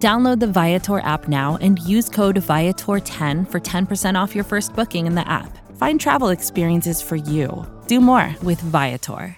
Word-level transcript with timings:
Download 0.00 0.40
the 0.40 0.46
Viator 0.46 1.00
app 1.00 1.28
now 1.28 1.58
and 1.60 1.78
use 1.80 2.08
code 2.08 2.36
Viator10 2.36 3.50
for 3.50 3.60
10% 3.60 4.14
off 4.18 4.34
your 4.34 4.44
first 4.44 4.74
booking 4.74 5.06
in 5.06 5.14
the 5.14 5.28
app. 5.28 5.58
Find 5.76 6.00
travel 6.00 6.30
experiences 6.30 7.02
for 7.02 7.16
you. 7.16 7.66
Do 7.86 8.00
more 8.00 8.34
with 8.42 8.58
Viator. 8.62 9.36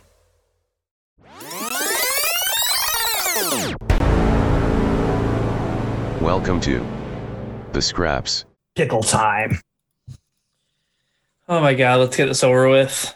Welcome 6.20 6.60
to 6.60 6.86
the 7.72 7.82
Scraps. 7.82 8.44
Pickle 8.76 9.02
time. 9.02 9.58
Oh 11.48 11.60
my 11.60 11.74
god, 11.74 11.98
let's 11.98 12.16
get 12.16 12.26
this 12.26 12.44
over 12.44 12.68
with. 12.68 13.12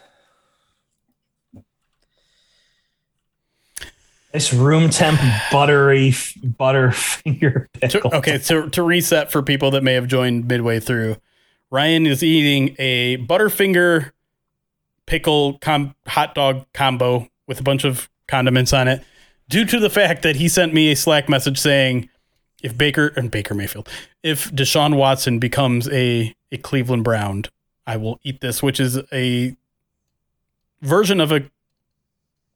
Nice 4.35 4.53
room 4.53 4.91
temp 4.91 5.21
buttery 5.51 6.09
f- 6.09 6.35
butterfinger 6.45 7.67
pickle. 7.73 8.15
Okay, 8.15 8.39
so 8.39 8.69
to 8.69 8.83
reset 8.83 9.33
for 9.33 9.43
people 9.43 9.71
that 9.71 9.83
may 9.83 9.95
have 9.95 10.09
joined 10.09 10.47
midway 10.47 10.81
through, 10.81 11.17
Ryan 11.71 12.07
is 12.07 12.23
eating 12.23 12.77
a 12.79 13.17
Butterfinger 13.19 14.13
pickle 15.07 15.59
com- 15.59 15.95
hot 16.07 16.35
dog 16.35 16.67
combo 16.75 17.29
with 17.47 17.61
a 17.61 17.63
bunch 17.63 17.85
of 17.85 18.11
condiments 18.29 18.73
on 18.73 18.89
it 18.89 19.03
due 19.49 19.65
to 19.65 19.79
the 19.79 19.91
fact 19.91 20.23
that 20.23 20.37
he 20.37 20.49
sent 20.49 20.75
me 20.75 20.91
a 20.91 20.97
Slack 20.97 21.29
message 21.29 21.59
saying 21.59 22.09
if 22.63 22.77
Baker 22.77 23.09
and 23.17 23.31
Baker 23.31 23.55
Mayfield, 23.55 23.89
if 24.23 24.51
Deshaun 24.53 24.97
Watson 24.97 25.39
becomes 25.39 25.89
a, 25.89 26.35
a 26.51 26.59
Cleveland 26.59 27.05
Brown, 27.05 27.45
I 27.87 27.97
will 27.97 28.19
eat 28.23 28.41
this, 28.41 28.63
which 28.63 28.81
is 28.81 28.99
a 29.13 29.57
version 30.83 31.21
of 31.21 31.31
a 31.31 31.49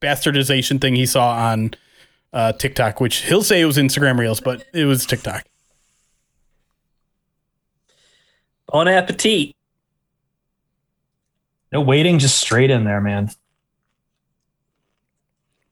bastardization 0.01 0.81
thing 0.81 0.97
he 0.97 1.07
saw 1.07 1.33
on 1.33 1.75
uh, 2.33 2.53
TikTok, 2.53 3.01
which 3.01 3.23
he'll 3.23 3.43
say 3.43 3.61
it 3.61 3.67
was 3.67 3.77
Instagram 3.77 4.19
Reels, 4.19 4.41
but 4.41 4.65
it 4.73 4.85
was 4.85 5.07
TikTok. 5.07 5.45
Bon 8.67 8.87
appetit. 8.89 9.55
No 11.73 11.81
waiting, 11.81 12.19
just 12.19 12.39
straight 12.39 12.71
in 12.71 12.85
there, 12.85 13.01
man. 13.01 13.31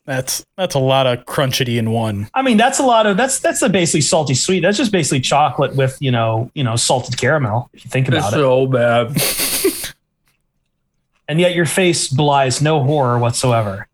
That's 0.05 0.45
that's 0.57 0.75
a 0.75 0.79
lot 0.79 1.07
of 1.07 1.27
crunchity 1.27 1.77
in 1.79 1.91
one. 1.91 2.31
I 2.33 2.41
mean, 2.41 2.57
that's 2.57 2.79
a 2.79 2.83
lot 2.83 3.07
of 3.07 3.17
that's 3.17 3.41
that's 3.41 3.61
a 3.61 3.69
basically 3.69 4.01
salty 4.01 4.35
sweet. 4.35 4.61
That's 4.61 4.79
just 4.79 4.91
basically 4.91 5.21
chocolate 5.21 5.77
with 5.77 5.99
you 6.01 6.11
know 6.11 6.51
you 6.55 6.65
know 6.65 6.77
salted 6.77 7.19
caramel. 7.19 7.69
If 7.75 7.85
you 7.85 7.91
think 7.91 8.09
about 8.09 8.33
It's 8.33 8.37
it, 8.37 8.37
so 8.37 8.67
bad. 8.67 9.95
and 11.29 11.39
yet 11.41 11.55
your 11.55 11.67
face 11.67 12.09
belies 12.09 12.63
no 12.63 12.83
horror 12.83 13.19
whatsoever. 13.19 13.88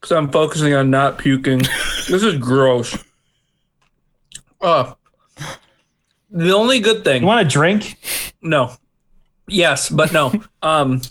Because 0.00 0.12
I'm 0.12 0.30
focusing 0.30 0.74
on 0.74 0.90
not 0.90 1.18
puking. 1.18 1.58
this 1.58 2.22
is 2.22 2.36
gross. 2.38 2.96
Oh. 4.60 4.96
The 6.30 6.52
only 6.52 6.80
good 6.80 7.04
thing. 7.04 7.22
You 7.22 7.26
want 7.26 7.46
a 7.46 7.50
drink? 7.50 7.98
No. 8.40 8.72
Yes, 9.46 9.88
but 9.88 10.12
no. 10.12 10.32
um, 10.62 11.02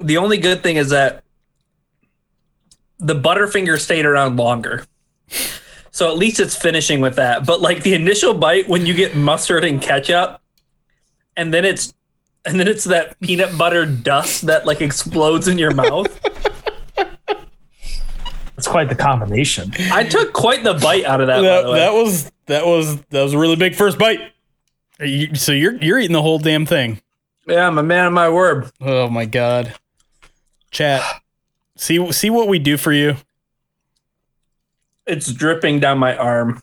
the 0.00 0.18
only 0.18 0.38
good 0.38 0.62
thing 0.62 0.76
is 0.76 0.90
that 0.90 1.22
the 2.98 3.14
Butterfinger 3.14 3.78
stayed 3.80 4.06
around 4.06 4.36
longer. 4.36 4.84
So 5.90 6.10
at 6.10 6.16
least 6.16 6.40
it's 6.40 6.56
finishing 6.56 7.00
with 7.00 7.16
that. 7.16 7.44
But 7.46 7.60
like 7.60 7.82
the 7.82 7.94
initial 7.94 8.34
bite 8.34 8.68
when 8.68 8.86
you 8.86 8.94
get 8.94 9.14
mustard 9.14 9.64
and 9.64 9.80
ketchup, 9.80 10.40
and 11.36 11.52
then 11.52 11.64
it's 11.64 11.92
and 12.44 12.58
then 12.58 12.66
it's 12.66 12.84
that 12.84 13.18
peanut 13.20 13.56
butter 13.56 13.86
dust 13.86 14.46
that 14.46 14.66
like 14.66 14.80
explodes 14.80 15.48
in 15.48 15.58
your 15.58 15.72
mouth. 15.72 16.18
It's 18.62 18.68
quite 18.68 18.88
the 18.88 18.94
combination. 18.94 19.72
I 19.90 20.04
took 20.04 20.32
quite 20.32 20.62
the 20.62 20.74
bite 20.74 21.04
out 21.04 21.20
of 21.20 21.26
that. 21.26 21.38
by 21.38 21.42
That, 21.42 21.62
the 21.64 21.70
way. 21.72 21.78
that 21.80 21.92
was 21.94 22.30
that 22.46 22.64
was 22.64 22.96
that 23.10 23.20
was 23.24 23.32
a 23.32 23.38
really 23.38 23.56
big 23.56 23.74
first 23.74 23.98
bite. 23.98 24.20
You- 25.00 25.34
so 25.34 25.50
you're 25.50 25.74
you're 25.82 25.98
eating 25.98 26.12
the 26.12 26.22
whole 26.22 26.38
damn 26.38 26.64
thing. 26.64 27.00
yeah, 27.48 27.66
I'm 27.66 27.76
a 27.76 27.82
man 27.82 28.06
of 28.06 28.12
my 28.12 28.28
word. 28.28 28.70
Oh 28.80 29.08
my 29.10 29.24
god. 29.24 29.74
Chat. 30.70 31.02
See 31.76 32.12
see 32.12 32.30
what 32.30 32.46
we 32.46 32.60
do 32.60 32.76
for 32.76 32.92
you. 32.92 33.16
It's 35.06 35.32
dripping 35.32 35.80
down 35.80 35.98
my 35.98 36.16
arm. 36.16 36.60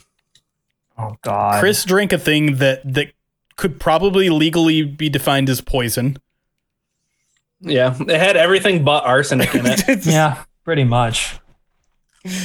Oh 0.98 1.18
God, 1.22 1.60
Chris 1.60 1.84
drank 1.84 2.14
a 2.14 2.18
thing 2.18 2.56
that 2.60 2.82
that 2.94 3.12
could 3.58 3.78
probably 3.78 4.30
legally 4.30 4.84
be 4.84 5.10
defined 5.10 5.50
as 5.50 5.60
poison. 5.60 6.16
Yeah, 7.60 7.94
it 8.00 8.18
had 8.20 8.38
everything 8.38 8.86
but 8.86 9.04
arsenic 9.04 9.54
in 9.54 9.66
it. 9.66 10.06
Yeah, 10.06 10.44
pretty 10.64 10.86
much. 10.86 11.39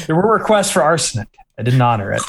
There 0.07 0.15
were 0.17 0.33
requests 0.33 0.71
for 0.71 0.83
arsenic. 0.83 1.29
I 1.59 1.62
didn't 1.62 1.83
honor 1.83 2.12
it. 2.12 2.23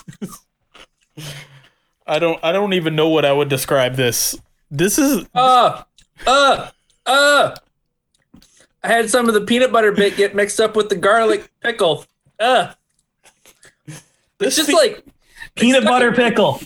I 2.07 2.19
don't 2.19 2.39
I 2.44 2.51
don't 2.51 2.73
even 2.73 2.95
know 2.95 3.09
what 3.09 3.25
I 3.25 3.31
would 3.33 3.50
describe 3.50 3.95
this. 3.95 4.35
This 4.69 4.97
is 5.00 5.25
Uh, 5.33 5.83
uh, 6.28 6.69
uh. 7.06 7.56
I 8.83 8.88
had 8.88 9.09
some 9.09 9.28
of 9.28 9.33
the 9.33 9.41
peanut 9.41 9.72
butter 9.72 9.91
bit 9.91 10.16
get 10.16 10.35
mixed 10.35 10.59
up 10.59 10.75
with 10.75 10.89
the 10.89 10.95
garlic 10.95 11.50
pickle. 11.61 12.06
Uh. 12.39 12.73
It's 14.39 14.56
just 14.57 14.69
fe- 14.69 14.73
like 14.75 15.06
Peanut 15.56 15.83
butter 15.85 16.09
in- 16.09 16.13
pickle. 16.16 16.59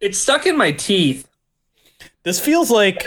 it's 0.00 0.18
stuck 0.18 0.46
in 0.46 0.56
my 0.56 0.72
teeth. 0.72 1.28
This 2.24 2.40
feels 2.40 2.70
like 2.70 3.06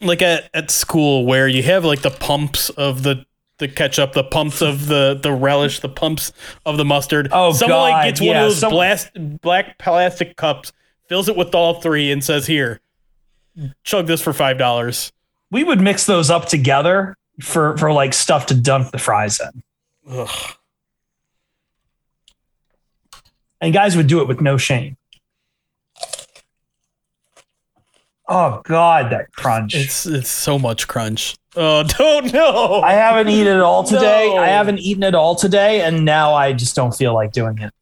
like 0.00 0.22
at, 0.22 0.48
at 0.54 0.70
school 0.70 1.26
where 1.26 1.46
you 1.48 1.62
have 1.62 1.84
like 1.84 2.02
the 2.02 2.10
pumps 2.10 2.70
of 2.70 3.02
the 3.02 3.24
the 3.58 3.68
ketchup, 3.68 4.12
the 4.12 4.24
pumps 4.24 4.60
of 4.62 4.86
the 4.86 5.18
the 5.20 5.32
relish, 5.32 5.80
the 5.80 5.88
pumps 5.88 6.32
of 6.64 6.76
the 6.76 6.84
mustard. 6.84 7.28
Oh, 7.32 7.52
Someone 7.52 7.78
like 7.80 7.92
God, 7.94 8.04
gets 8.04 8.20
one 8.20 8.36
of 8.36 8.42
those 8.42 8.58
some- 8.58 8.70
blast, 8.70 9.10
black 9.42 9.78
plastic 9.78 10.36
cups, 10.36 10.72
fills 11.08 11.28
it 11.28 11.36
with 11.36 11.54
all 11.54 11.80
three, 11.80 12.10
and 12.12 12.22
says, 12.22 12.46
"Here, 12.46 12.80
chug 13.84 14.06
this 14.06 14.20
for 14.20 14.32
five 14.32 14.58
dollars." 14.58 15.12
We 15.50 15.64
would 15.64 15.80
mix 15.80 16.06
those 16.06 16.30
up 16.30 16.46
together 16.46 17.16
for 17.40 17.76
for 17.78 17.92
like 17.92 18.14
stuff 18.14 18.46
to 18.46 18.54
dunk 18.54 18.90
the 18.92 18.98
fries 18.98 19.40
in, 19.40 19.62
Ugh. 20.10 20.28
and 23.60 23.72
guys 23.72 23.96
would 23.96 24.06
do 24.06 24.20
it 24.20 24.28
with 24.28 24.40
no 24.40 24.56
shame. 24.56 24.96
Oh 28.30 28.60
God, 28.64 29.10
that 29.10 29.32
crunch! 29.32 29.74
It's 29.74 30.04
it's 30.04 30.28
so 30.30 30.58
much 30.58 30.86
crunch. 30.86 31.36
Oh, 31.60 31.82
don't 31.98 32.32
know. 32.32 32.82
I 32.82 32.92
haven't 32.92 33.28
eaten 33.28 33.56
it 33.56 33.60
all 33.60 33.82
today. 33.82 34.30
No. 34.32 34.36
I 34.36 34.46
haven't 34.46 34.78
eaten 34.78 35.02
it 35.02 35.16
all 35.16 35.34
today, 35.34 35.80
and 35.80 36.04
now 36.04 36.32
I 36.32 36.52
just 36.52 36.76
don't 36.76 36.94
feel 36.94 37.12
like 37.14 37.32
doing 37.32 37.58
it. 37.58 37.74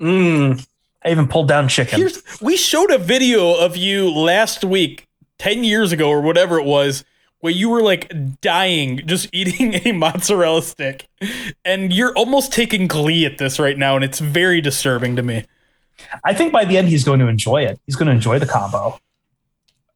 Mmm. 0.00 0.66
I 1.04 1.10
even 1.10 1.28
pulled 1.28 1.48
down 1.48 1.68
chicken. 1.68 1.98
Here's, 1.98 2.22
we 2.40 2.56
showed 2.56 2.90
a 2.90 2.96
video 2.96 3.52
of 3.54 3.76
you 3.76 4.10
last 4.10 4.64
week, 4.64 5.06
10 5.38 5.64
years 5.64 5.92
ago 5.92 6.08
or 6.08 6.22
whatever 6.22 6.58
it 6.58 6.64
was, 6.64 7.04
where 7.40 7.52
you 7.52 7.68
were 7.68 7.82
like 7.82 8.40
dying 8.40 9.02
just 9.06 9.28
eating 9.34 9.74
a 9.86 9.92
mozzarella 9.92 10.62
stick. 10.62 11.08
And 11.66 11.92
you're 11.92 12.14
almost 12.14 12.54
taking 12.54 12.86
glee 12.86 13.26
at 13.26 13.36
this 13.36 13.58
right 13.58 13.76
now, 13.76 13.96
and 13.96 14.04
it's 14.04 14.18
very 14.18 14.62
disturbing 14.62 15.14
to 15.16 15.22
me. 15.22 15.44
I 16.24 16.32
think 16.32 16.54
by 16.54 16.64
the 16.64 16.78
end 16.78 16.88
he's 16.88 17.04
going 17.04 17.20
to 17.20 17.28
enjoy 17.28 17.64
it. 17.64 17.78
He's 17.84 17.96
going 17.96 18.06
to 18.06 18.12
enjoy 18.12 18.38
the 18.38 18.46
combo. 18.46 18.98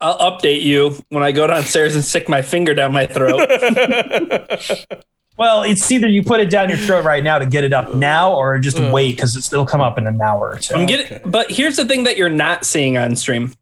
I'll 0.00 0.18
update 0.18 0.62
you 0.62 0.98
when 1.08 1.22
I 1.22 1.32
go 1.32 1.46
downstairs 1.46 1.94
and 1.94 2.04
stick 2.04 2.28
my 2.28 2.42
finger 2.42 2.74
down 2.74 2.92
my 2.92 3.06
throat. 3.06 3.48
Well, 5.38 5.64
it's 5.64 5.90
either 5.90 6.08
you 6.08 6.22
put 6.22 6.40
it 6.40 6.48
down 6.48 6.70
your 6.70 6.78
throat 6.78 7.04
right 7.04 7.22
now 7.22 7.38
to 7.38 7.44
get 7.44 7.62
it 7.62 7.72
up 7.74 7.94
now, 7.94 8.32
or 8.34 8.58
just 8.58 8.78
uh. 8.78 8.90
wait 8.92 9.16
because 9.16 9.36
it'll 9.36 9.66
come 9.66 9.82
up 9.82 9.98
in 9.98 10.06
an 10.06 10.20
hour 10.20 10.52
or 10.52 10.58
two. 10.58 10.74
I'm 10.74 10.86
getting, 10.86 11.20
but 11.30 11.50
here's 11.50 11.76
the 11.76 11.84
thing 11.84 12.04
that 12.04 12.16
you're 12.16 12.30
not 12.30 12.64
seeing 12.64 12.96
on 12.96 13.16
stream. 13.16 13.52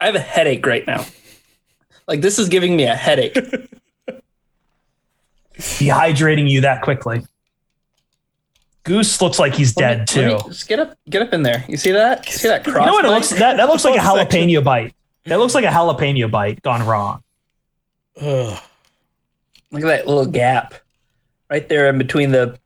I 0.00 0.06
have 0.06 0.14
a 0.14 0.20
headache 0.20 0.64
right 0.64 0.86
now. 0.86 1.04
Like 2.06 2.20
this 2.20 2.38
is 2.38 2.48
giving 2.48 2.76
me 2.76 2.84
a 2.84 2.94
headache. 2.94 3.34
Dehydrating 5.58 6.48
you 6.48 6.60
that 6.60 6.82
quickly. 6.82 7.26
Goose 8.84 9.20
looks 9.22 9.38
like 9.38 9.54
he's 9.54 9.76
Let 9.76 9.82
dead 9.82 9.98
let 9.98 10.08
too. 10.08 10.48
Just 10.48 10.68
get 10.68 10.78
up, 10.78 10.96
get 11.08 11.22
up 11.22 11.32
in 11.32 11.42
there. 11.42 11.64
You 11.68 11.78
see 11.78 11.92
that? 11.92 12.26
You 12.26 12.32
see 12.32 12.48
that 12.48 12.62
cross? 12.64 12.84
You 12.84 12.86
know 12.86 12.92
what 12.92 13.04
it 13.06 13.08
looks 13.08 13.30
that 13.30 13.56
that 13.56 13.68
looks 13.68 13.84
like 13.84 13.96
a 13.96 14.00
Cross 14.00 14.18
jalapeno 14.18 14.62
bite. 14.62 14.94
That 15.26 15.38
looks 15.38 15.54
like 15.54 15.64
a 15.64 15.68
jalapeno 15.68 16.30
bite 16.30 16.62
gone 16.62 16.86
wrong. 16.86 17.22
Ugh. 18.20 18.58
Look 19.70 19.82
at 19.82 19.86
that 19.86 20.06
little 20.06 20.26
gap 20.26 20.74
right 21.50 21.68
there 21.68 21.88
in 21.88 21.98
between 21.98 22.30
the 22.30 22.58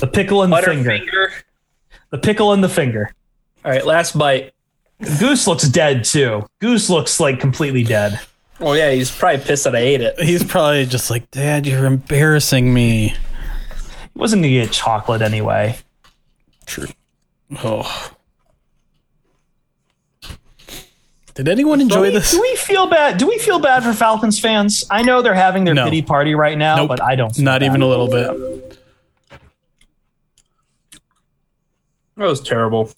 The 0.00 0.06
pickle 0.12 0.42
and 0.42 0.52
the 0.52 0.62
finger. 0.62 0.90
finger. 0.90 1.32
The 2.10 2.18
pickle 2.18 2.52
and 2.52 2.62
the 2.62 2.68
finger. 2.68 3.14
All 3.64 3.70
right, 3.70 3.86
last 3.86 4.18
bite. 4.18 4.52
Goose 5.18 5.46
looks 5.46 5.68
dead 5.68 6.04
too. 6.04 6.46
Goose 6.60 6.90
looks 6.90 7.18
like 7.20 7.40
completely 7.40 7.84
dead. 7.84 8.20
Oh 8.60 8.74
yeah, 8.74 8.90
he's 8.90 9.10
probably 9.10 9.42
pissed 9.44 9.64
that 9.64 9.74
I 9.74 9.80
ate 9.80 10.00
it. 10.02 10.20
He's 10.20 10.44
probably 10.44 10.86
just 10.86 11.10
like, 11.10 11.30
Dad, 11.30 11.66
you're 11.66 11.86
embarrassing 11.86 12.72
me. 12.72 13.08
He 13.08 14.18
wasn't 14.18 14.42
gonna 14.42 14.52
get 14.52 14.70
chocolate 14.72 15.22
anyway. 15.22 15.78
True. 16.66 16.86
Oh. 17.64 18.10
Did 21.34 21.48
anyone 21.48 21.80
enjoy 21.80 21.96
do 21.96 22.02
we, 22.02 22.10
this? 22.10 22.30
Do 22.30 22.40
we 22.40 22.56
feel 22.56 22.86
bad? 22.86 23.16
Do 23.18 23.26
we 23.26 23.38
feel 23.38 23.58
bad 23.58 23.82
for 23.82 23.92
Falcons 23.94 24.38
fans? 24.38 24.84
I 24.90 25.02
know 25.02 25.22
they're 25.22 25.32
having 25.34 25.64
their 25.64 25.74
No. 25.74 25.84
pity 25.84 26.02
party 26.02 26.34
right 26.34 26.58
now, 26.58 26.76
Nope. 26.76 26.88
but 26.88 27.02
I 27.02 27.16
don't. 27.16 27.34
feel 27.34 27.44
Not 27.44 27.60
bad. 27.60 27.66
even 27.66 27.80
a 27.82 27.86
little 27.86 28.08
bit. 28.08 28.78
That 32.16 32.26
was 32.26 32.40
terrible. 32.42 32.90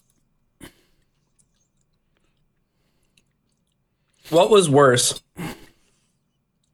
What 4.29 4.49
was 4.49 4.69
worse? 4.69 5.21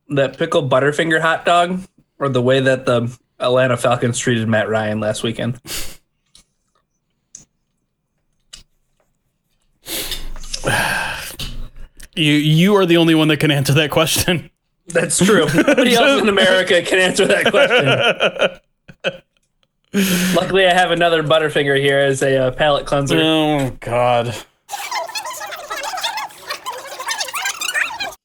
That 0.09 0.37
pickled 0.37 0.69
Butterfinger 0.71 1.21
hot 1.21 1.45
dog 1.45 1.81
or 2.17 2.27
the 2.29 2.41
way 2.41 2.59
that 2.61 2.85
the 2.85 3.15
Atlanta 3.39 3.77
Falcons 3.77 4.17
treated 4.17 4.47
Matt 4.47 4.67
Ryan 4.67 4.99
last 4.99 5.21
weekend? 5.21 5.59
You 12.15 12.33
you 12.33 12.75
are 12.75 12.85
the 12.85 12.97
only 12.97 13.15
one 13.15 13.27
that 13.29 13.37
can 13.37 13.51
answer 13.51 13.73
that 13.73 13.91
question. 13.91 14.49
That's 14.87 15.17
true. 15.23 15.45
Nobody 15.53 15.95
else 15.95 16.21
in 16.21 16.29
America 16.29 16.81
can 16.81 16.99
answer 16.99 17.25
that 17.25 17.51
question. 17.51 19.21
Luckily, 20.35 20.65
I 20.65 20.73
have 20.73 20.91
another 20.91 21.23
Butterfinger 21.23 21.79
here 21.79 21.99
as 21.99 22.21
a 22.21 22.47
uh, 22.47 22.51
palate 22.51 22.85
cleanser. 22.85 23.19
Oh 23.21 23.77
God. 23.79 24.35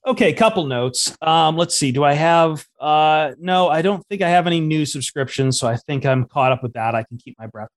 Okay, 0.07 0.33
couple 0.33 0.67
notes. 0.67 1.17
Um, 1.21 1.57
let's 1.57 1.77
see. 1.77 1.91
Do 1.91 2.05
I 2.05 2.13
have? 2.13 2.65
Uh, 2.79 3.33
no, 3.41 3.69
I 3.69 3.83
don't 3.83 4.07
think 4.07 4.23
I 4.23 4.29
have 4.29 4.47
any 4.47 4.61
new 4.61 4.87
subscriptions, 4.87 5.59
so 5.59 5.67
I 5.67 5.77
think 5.77 6.07
I'm 6.07 6.27
caught 6.27 6.53
up 6.53 6.63
with 6.63 6.75
that. 6.75 6.95
I 6.95 7.03
can 7.03 7.19
keep 7.19 7.37
my 7.41 7.49
breath. 7.49 7.71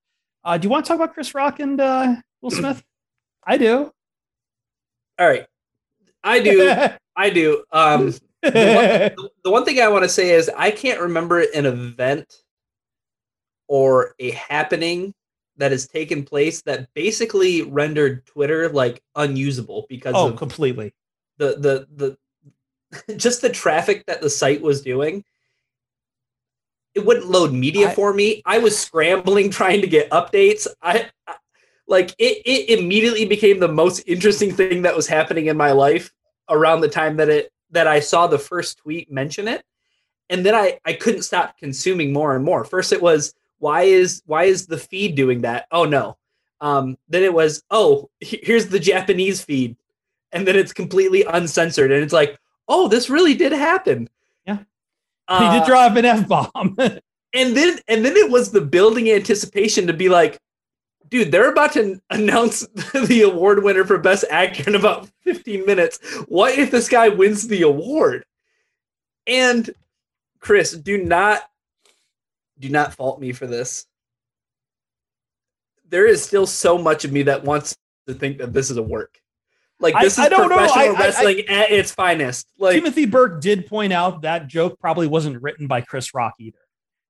Uh, 0.43 0.55
do 0.57 0.67
you 0.67 0.69
want 0.69 0.85
to 0.85 0.89
talk 0.89 0.97
about 0.97 1.15
Chris 1.15 1.33
Rock 1.33 1.59
and 1.59 1.81
uh, 1.81 2.15
Will 2.41 2.51
Smith? 2.51 2.83
I 3.47 3.57
do. 3.57 3.91
All 5.17 5.27
right, 5.27 5.47
I 6.23 6.39
do. 6.39 6.73
I 7.15 7.29
do. 7.29 7.63
Um, 7.71 8.13
the, 8.41 9.13
one, 9.17 9.29
the 9.43 9.51
one 9.51 9.65
thing 9.65 9.81
I 9.81 9.89
want 9.89 10.03
to 10.03 10.09
say 10.09 10.31
is 10.31 10.49
I 10.55 10.71
can't 10.71 11.01
remember 11.01 11.39
an 11.39 11.65
event 11.65 12.43
or 13.67 14.15
a 14.19 14.31
happening 14.31 15.13
that 15.57 15.71
has 15.71 15.87
taken 15.87 16.23
place 16.23 16.61
that 16.61 16.87
basically 16.93 17.63
rendered 17.63 18.25
Twitter 18.25 18.69
like 18.69 19.03
unusable 19.15 19.85
because 19.89 20.15
oh, 20.15 20.29
of 20.29 20.37
completely. 20.37 20.93
the 21.37 21.87
the 21.97 22.17
the 23.07 23.15
just 23.17 23.41
the 23.41 23.49
traffic 23.49 24.05
that 24.07 24.21
the 24.21 24.29
site 24.29 24.61
was 24.61 24.81
doing. 24.81 25.23
It 26.95 27.05
wouldn't 27.05 27.27
load 27.27 27.53
media 27.53 27.89
I- 27.89 27.93
for 27.93 28.13
me. 28.13 28.41
I 28.45 28.57
was 28.59 28.77
scrambling 28.77 29.51
trying 29.51 29.81
to 29.81 29.87
get 29.87 30.09
updates. 30.09 30.67
I, 30.81 31.09
I 31.27 31.35
like 31.89 32.11
it. 32.17 32.41
It 32.45 32.79
immediately 32.79 33.25
became 33.25 33.59
the 33.59 33.67
most 33.67 33.99
interesting 34.07 34.53
thing 34.53 34.83
that 34.83 34.95
was 34.95 35.07
happening 35.07 35.47
in 35.47 35.57
my 35.57 35.71
life 35.71 36.11
around 36.49 36.81
the 36.81 36.87
time 36.89 37.17
that 37.17 37.29
it 37.29 37.51
that 37.71 37.87
I 37.87 37.99
saw 37.99 38.27
the 38.27 38.39
first 38.39 38.77
tweet 38.77 39.11
mention 39.11 39.47
it, 39.47 39.63
and 40.29 40.45
then 40.45 40.55
I 40.55 40.79
I 40.85 40.93
couldn't 40.93 41.23
stop 41.23 41.57
consuming 41.57 42.13
more 42.13 42.35
and 42.35 42.45
more. 42.45 42.63
First, 42.63 42.93
it 42.93 43.01
was 43.01 43.33
why 43.57 43.81
is 43.83 44.21
why 44.25 44.45
is 44.45 44.67
the 44.67 44.77
feed 44.77 45.15
doing 45.15 45.41
that? 45.41 45.67
Oh 45.71 45.83
no. 45.85 46.17
Um, 46.61 46.97
then 47.09 47.23
it 47.23 47.33
was 47.33 47.63
oh 47.71 48.09
here's 48.19 48.67
the 48.67 48.79
Japanese 48.79 49.41
feed 49.41 49.75
and 50.31 50.45
then 50.47 50.55
it's 50.57 50.73
completely 50.73 51.23
uncensored 51.23 51.89
and 51.91 52.03
it's 52.03 52.13
like 52.13 52.37
oh 52.67 52.87
this 52.89 53.09
really 53.09 53.33
did 53.33 53.51
happen 53.53 54.09
Yeah. 54.45 54.57
he 54.57 54.63
Uh, 55.29 55.59
did 55.59 55.65
drop 55.67 55.95
an 55.95 56.03
f 56.05 56.27
bomb. 56.27 56.75
and 57.33 57.55
then 57.57 57.79
and 57.87 58.03
then 58.05 58.15
it 58.17 58.29
was 58.29 58.51
the 58.51 58.59
building 58.61 59.09
anticipation 59.09 59.87
to 59.87 59.93
be 59.93 60.09
like 60.09 60.37
dude 61.09 61.31
they're 61.31 61.51
about 61.51 61.73
to 61.73 61.99
announce 62.09 62.61
the 62.93 63.23
award 63.23 63.63
winner 63.63 63.83
for 63.85 63.97
best 63.97 64.25
actor 64.29 64.63
in 64.67 64.75
about 64.75 65.09
15 65.23 65.65
minutes. 65.65 65.99
What 66.27 66.57
if 66.57 66.71
this 66.71 66.87
guy 66.89 67.09
wins 67.09 67.47
the 67.47 67.63
award? 67.63 68.25
And 69.27 69.69
chris 70.39 70.71
do 70.71 71.03
not 71.03 71.41
do 72.59 72.69
not 72.69 72.93
fault 72.93 73.19
me 73.19 73.31
for 73.31 73.47
this. 73.47 73.85
There 75.89 76.05
is 76.05 76.23
still 76.23 76.45
so 76.45 76.77
much 76.77 77.03
of 77.05 77.11
me 77.11 77.23
that 77.23 77.43
wants 77.43 77.75
to 78.07 78.13
think 78.13 78.37
that 78.37 78.53
this 78.53 78.69
is 78.69 78.77
a 78.77 78.83
work. 78.83 79.19
Like 79.79 79.95
this 80.01 80.19
I 80.19 80.27
is 80.27 80.33
professional 80.33 80.77
I- 80.77 80.83
I- 80.83 80.93
I- 80.95 80.99
wrestling 80.99 81.39
at 81.47 81.71
its 81.71 81.91
finest. 81.91 82.47
Like 82.57 82.75
Timothy 82.75 83.05
Burke 83.05 83.41
did 83.41 83.65
point 83.65 83.93
out 83.93 84.21
that 84.23 84.47
joke 84.47 84.77
probably 84.79 85.07
wasn't 85.07 85.41
written 85.41 85.67
by 85.67 85.81
Chris 85.81 86.13
Rock 86.13 86.33
either. 86.39 86.59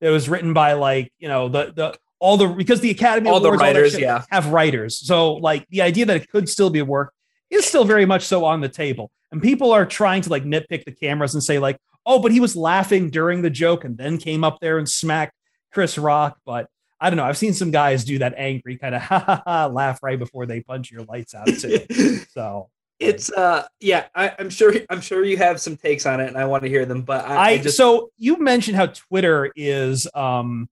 It 0.02 0.10
was 0.10 0.30
written 0.30 0.54
by 0.54 0.74
like 0.74 1.12
you 1.20 1.28
know 1.28 1.50
the 1.50 1.74
the 1.76 1.98
all 2.20 2.38
the 2.38 2.48
because 2.48 2.82
the 2.82 2.92
Academy 2.92 3.30
All 3.30 3.40
the 3.40 3.48
Awards, 3.48 3.62
that 3.62 3.68
writers, 3.68 3.92
shit 3.94 4.02
yeah. 4.02 4.24
have 4.30 4.48
writers. 4.48 5.00
So 5.00 5.34
like 5.34 5.68
the 5.70 5.82
idea 5.82 6.06
that 6.06 6.18
it 6.18 6.30
could 6.30 6.50
still 6.50 6.70
be 6.70 6.80
a 6.80 6.86
work 6.86 7.14
is 7.50 7.66
still 7.66 7.86
very 7.86 8.06
much 8.06 8.24
so 8.24 8.46
on 8.46 8.62
the 8.62 8.70
table, 8.70 9.12
and 9.32 9.42
people 9.42 9.72
are 9.72 9.86
trying 9.86 10.22
to 10.24 10.30
like 10.30 10.44
nitpick 10.44 10.86
the 10.86 10.92
cameras 10.92 11.34
and 11.34 11.44
say 11.44 11.60
like, 11.60 11.78
oh, 12.06 12.20
but 12.20 12.32
he 12.32 12.40
was 12.40 12.56
laughing 12.56 13.10
during 13.10 13.42
the 13.42 13.50
joke 13.50 13.84
and 13.84 13.98
then 13.98 14.18
came 14.18 14.44
up 14.44 14.60
there 14.60 14.78
and 14.78 14.90
smacked 14.90 15.34
Chris 15.72 15.98
Rock, 15.98 16.38
but. 16.46 16.68
I 17.02 17.10
don't 17.10 17.16
know. 17.16 17.24
I've 17.24 17.38
seen 17.38 17.54
some 17.54 17.72
guys 17.72 18.04
do 18.04 18.20
that 18.20 18.34
angry 18.36 18.76
kind 18.76 18.94
of 18.94 19.02
ha 19.02 19.20
ha 19.20 19.42
ha 19.46 19.66
laugh 19.68 20.04
right 20.04 20.20
before 20.20 20.46
they 20.46 20.60
punch 20.60 20.92
your 20.92 21.04
lights 21.04 21.34
out 21.34 21.48
too. 21.48 21.80
So 22.34 22.70
it's 23.00 23.32
uh 23.32 23.66
yeah 23.80 24.06
I, 24.14 24.34
i'm 24.38 24.50
sure 24.50 24.74
i'm 24.90 25.02
sure 25.02 25.24
you 25.24 25.38
have 25.38 25.60
some 25.60 25.78
takes 25.78 26.06
on 26.06 26.20
it 26.20 26.28
and 26.28 26.38
i 26.38 26.46
want 26.46 26.64
to 26.64 26.70
hear 26.70 26.86
them 26.86 27.02
but 27.02 27.26
i, 27.26 27.36
I 27.36 27.50
I 27.52 27.58
just 27.58 27.78
so 27.78 28.12
you 28.18 28.38
mentioned 28.40 28.76
how 28.76 28.88
Twitter 28.88 29.52
is 29.56 30.08
um 30.14 30.70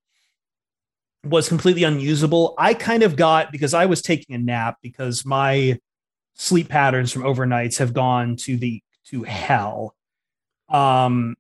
was 1.30 1.50
completely 1.50 1.84
unusable. 1.84 2.54
I 2.58 2.74
kind 2.74 3.04
of 3.04 3.16
got 3.16 3.52
because 3.52 3.74
I 3.74 3.86
was 3.86 4.02
taking 4.02 4.36
a 4.36 4.40
nap 4.40 4.78
because 4.82 5.26
my 5.26 5.80
sleep 6.36 6.70
patterns 6.70 7.12
from 7.12 7.24
overnights 7.24 7.78
have 7.78 7.94
gone 7.94 8.36
to 8.38 8.58
the 8.58 8.82
to 9.08 9.24
hell. 9.24 9.96
Um 10.70 11.36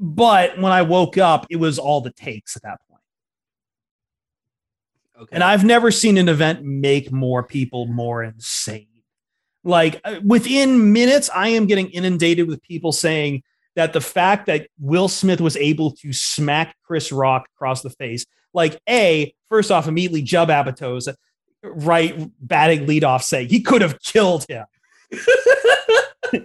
but 0.00 0.58
when 0.58 0.70
I 0.70 0.82
woke 0.82 1.18
up, 1.18 1.46
it 1.50 1.56
was 1.56 1.78
all 1.78 2.00
the 2.00 2.12
takes 2.12 2.56
at 2.56 2.62
that 2.62 2.78
point. 2.88 3.02
okay. 5.22 5.28
And 5.32 5.42
I've 5.42 5.64
never 5.64 5.90
seen 5.90 6.18
an 6.18 6.28
event 6.28 6.62
make 6.62 7.10
more 7.10 7.42
people 7.42 7.86
more 7.86 8.22
insane. 8.22 8.86
Like 9.64 10.00
uh, 10.04 10.20
within 10.24 10.92
minutes, 10.92 11.28
I 11.34 11.48
am 11.48 11.66
getting 11.66 11.90
inundated 11.90 12.46
with 12.46 12.62
people 12.62 12.92
saying 12.92 13.42
that 13.78 13.92
the 13.92 14.00
fact 14.00 14.46
that 14.46 14.66
Will 14.80 15.06
Smith 15.06 15.40
was 15.40 15.56
able 15.56 15.92
to 15.92 16.12
smack 16.12 16.74
Chris 16.82 17.12
Rock 17.12 17.46
across 17.54 17.80
the 17.80 17.90
face, 17.90 18.26
like 18.52 18.76
A, 18.88 19.32
first 19.48 19.70
off, 19.70 19.86
immediately 19.86 20.20
Judd 20.20 20.48
Apatow, 20.48 21.14
right, 21.62 22.28
batting 22.40 22.86
leadoff 22.86 23.22
saying 23.22 23.48
he 23.50 23.60
could 23.60 23.80
have 23.82 24.00
killed 24.02 24.44
him. 24.48 24.64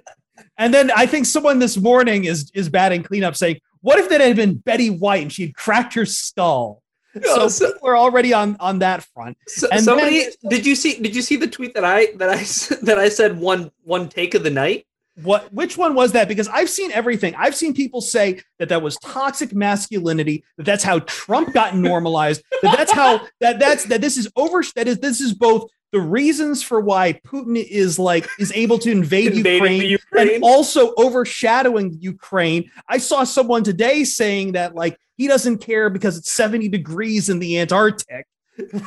and 0.59 0.71
then 0.71 0.91
I 0.95 1.07
think 1.07 1.25
someone 1.25 1.57
this 1.57 1.75
morning 1.75 2.25
is 2.25 2.51
is 2.53 2.69
batting 2.69 3.01
cleanup 3.01 3.35
saying, 3.35 3.59
what 3.81 3.97
if 3.97 4.09
that 4.09 4.21
had 4.21 4.35
been 4.35 4.55
Betty 4.57 4.91
White 4.91 5.23
and 5.23 5.33
she 5.33 5.41
had 5.47 5.55
cracked 5.55 5.95
her 5.95 6.05
skull? 6.05 6.83
Oh, 7.25 7.47
So, 7.47 7.47
so- 7.47 7.73
we're 7.81 7.97
already 7.97 8.31
on 8.33 8.57
on 8.59 8.77
that 8.79 9.03
front. 9.03 9.37
So, 9.47 9.67
And 9.71 9.83
somebody 9.83 10.19
then- 10.43 10.49
did 10.51 10.65
you 10.67 10.75
see 10.75 10.99
did 11.01 11.15
you 11.15 11.23
see 11.23 11.35
the 11.37 11.47
tweet 11.47 11.73
that 11.73 11.83
I 11.83 12.09
that 12.17 12.29
I 12.29 12.37
that 12.85 12.99
I 12.99 13.09
said 13.09 13.39
one 13.39 13.71
one 13.83 14.07
take 14.07 14.35
of 14.35 14.43
the 14.43 14.51
night? 14.51 14.85
What 15.21 15.53
which 15.53 15.77
one 15.77 15.93
was 15.93 16.13
that? 16.13 16.27
Because 16.27 16.47
I've 16.47 16.69
seen 16.69 16.91
everything. 16.91 17.35
I've 17.37 17.55
seen 17.55 17.73
people 17.73 18.01
say 18.01 18.41
that 18.57 18.69
that 18.69 18.81
was 18.81 18.97
toxic 18.97 19.53
masculinity. 19.53 20.43
That 20.57 20.65
that's 20.65 20.83
how 20.83 20.99
Trump 20.99 21.53
got 21.53 21.75
normalized. 21.75 22.41
That 22.63 22.75
that's 22.77 22.91
how 22.91 23.21
that 23.39 23.59
that's 23.59 23.85
that 23.85 24.01
this 24.01 24.17
is 24.17 24.27
over. 24.35 24.63
That 24.75 24.87
is 24.87 24.99
this 24.99 25.21
is 25.21 25.33
both 25.33 25.69
the 25.91 26.01
reasons 26.01 26.63
for 26.63 26.81
why 26.81 27.13
Putin 27.25 27.63
is 27.63 27.99
like 27.99 28.27
is 28.39 28.51
able 28.55 28.79
to 28.79 28.89
invade 28.91 29.35
Ukraine, 29.35 29.81
Ukraine. 29.83 30.29
and 30.29 30.43
also 30.43 30.93
overshadowing 30.97 31.95
Ukraine. 31.99 32.71
I 32.89 32.97
saw 32.97 33.23
someone 33.23 33.63
today 33.63 34.03
saying 34.03 34.53
that 34.53 34.73
like 34.73 34.97
he 35.15 35.27
doesn't 35.27 35.59
care 35.59 35.91
because 35.91 36.17
it's 36.17 36.31
70 36.31 36.69
degrees 36.69 37.29
in 37.29 37.39
the 37.39 37.59
Antarctic. 37.59 38.25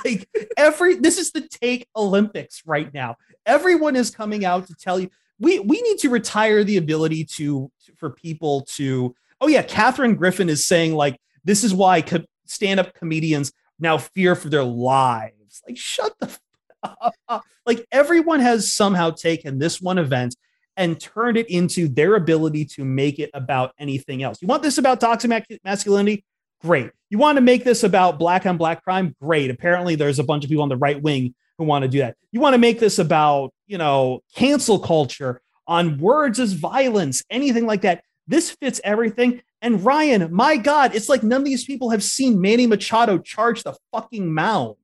Like 0.05 0.29
every 0.57 0.95
this 0.95 1.19
is 1.19 1.33
the 1.33 1.41
take 1.41 1.89
Olympics 1.97 2.63
right 2.67 2.93
now. 2.95 3.17
Everyone 3.45 3.97
is 3.97 4.11
coming 4.11 4.45
out 4.45 4.69
to 4.69 4.75
tell 4.75 5.01
you 5.01 5.11
we 5.39 5.59
we 5.59 5.81
need 5.83 5.99
to 5.99 6.11
retire 6.11 6.65
the 6.65 6.77
ability 6.77 7.25
to 7.25 7.71
for 7.97 8.11
people 8.11 8.63
to 8.63 9.15
oh 9.41 9.49
yeah 9.49 9.63
Catherine 9.63 10.15
Griffin 10.15 10.49
is 10.49 10.67
saying 10.67 10.95
like 10.95 11.21
this 11.45 11.63
is 11.65 11.75
why 11.75 12.03
co- 12.03 12.25
stand-up 12.47 12.95
comedians 12.95 13.53
now 13.79 13.99
fear 13.99 14.35
for 14.35 14.49
their 14.49 14.65
lives. 14.65 15.63
Like 15.67 15.77
shut 15.77 16.15
the 16.21 16.37
f- 17.29 17.43
like 17.65 17.87
everyone 17.93 18.41
has 18.41 18.73
somehow 18.73 19.11
taken 19.11 19.59
this 19.59 19.81
one 19.81 19.99
event 19.99 20.37
and 20.77 21.01
turned 21.01 21.37
it 21.37 21.49
into 21.49 21.89
their 21.89 22.15
ability 22.17 22.65
to 22.65 22.85
make 22.85 23.19
it 23.19 23.31
about 23.33 23.73
anything 23.79 24.23
else. 24.23 24.41
You 24.43 24.49
want 24.49 24.63
this 24.63 24.79
about 24.79 25.01
toxic 25.01 25.31
ma- 25.31 25.57
masculinity? 25.65 26.25
Great. 26.61 26.91
You 27.11 27.19
want 27.19 27.37
to 27.37 27.43
make 27.43 27.65
this 27.65 27.83
about 27.83 28.19
black 28.19 28.47
on 28.47 28.57
black 28.57 28.83
crime? 28.83 29.15
Great. 29.21 29.51
Apparently 29.51 29.95
there's 29.95 30.19
a 30.19 30.25
bunch 30.25 30.45
of 30.45 30.51
people 30.51 30.63
on 30.63 30.69
the 30.69 30.77
right 30.77 31.01
wing 31.01 31.35
who 31.59 31.65
want 31.65 31.83
to 31.83 31.89
do 31.89 31.99
that. 31.99 32.17
You 32.33 32.41
want 32.41 32.55
to 32.55 32.59
make 32.59 32.79
this 32.79 32.99
about, 32.99 33.53
you 33.67 33.79
know, 33.79 34.21
cancel 34.35 34.79
culture 34.79 35.41
on 35.67 35.99
words 35.99 36.39
as 36.39 36.53
violence, 36.53 37.23
anything 37.31 37.67
like 37.67 37.83
that. 37.83 38.03
This 38.27 38.51
fits 38.51 38.81
everything. 38.85 39.43
And 39.63 39.85
Ryan, 39.85 40.33
my 40.33 40.57
God, 40.57 40.95
it's 40.95 41.09
like 41.09 41.23
none 41.23 41.41
of 41.41 41.45
these 41.45 41.65
people 41.65 41.91
have 41.91 42.03
seen 42.03 42.41
Manny 42.41 42.67
Machado 42.67 43.19
charge 43.19 43.63
the 43.63 43.75
fucking 43.93 44.33
mound. 44.33 44.77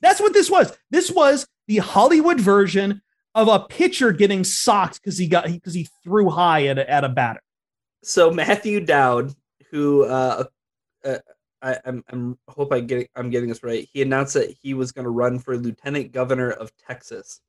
That's 0.00 0.20
what 0.20 0.34
this 0.34 0.50
was. 0.50 0.76
This 0.90 1.10
was 1.10 1.46
the 1.66 1.78
Hollywood 1.78 2.40
version 2.40 3.02
of 3.34 3.48
a 3.48 3.60
pitcher 3.60 4.12
getting 4.12 4.44
socked 4.44 5.00
because 5.02 5.18
he 5.18 5.26
got 5.26 5.46
because 5.46 5.74
he 5.74 5.88
threw 6.04 6.28
high 6.28 6.66
at 6.66 6.78
a, 6.78 6.88
at 6.88 7.04
a 7.04 7.08
batter. 7.08 7.40
So 8.02 8.30
Matthew 8.30 8.80
Dowd, 8.80 9.32
who 9.70 10.04
uh, 10.04 10.44
uh, 11.04 11.18
I, 11.62 11.78
I'm, 11.84 12.04
I'm 12.08 12.38
hope 12.48 12.72
I 12.72 12.80
get 12.80 13.08
I'm 13.14 13.30
getting 13.30 13.48
this 13.48 13.62
right. 13.62 13.88
He 13.92 14.02
announced 14.02 14.34
that 14.34 14.54
he 14.60 14.74
was 14.74 14.92
going 14.92 15.04
to 15.04 15.10
run 15.10 15.38
for 15.38 15.56
lieutenant 15.56 16.12
governor 16.12 16.50
of 16.50 16.72
Texas. 16.76 17.40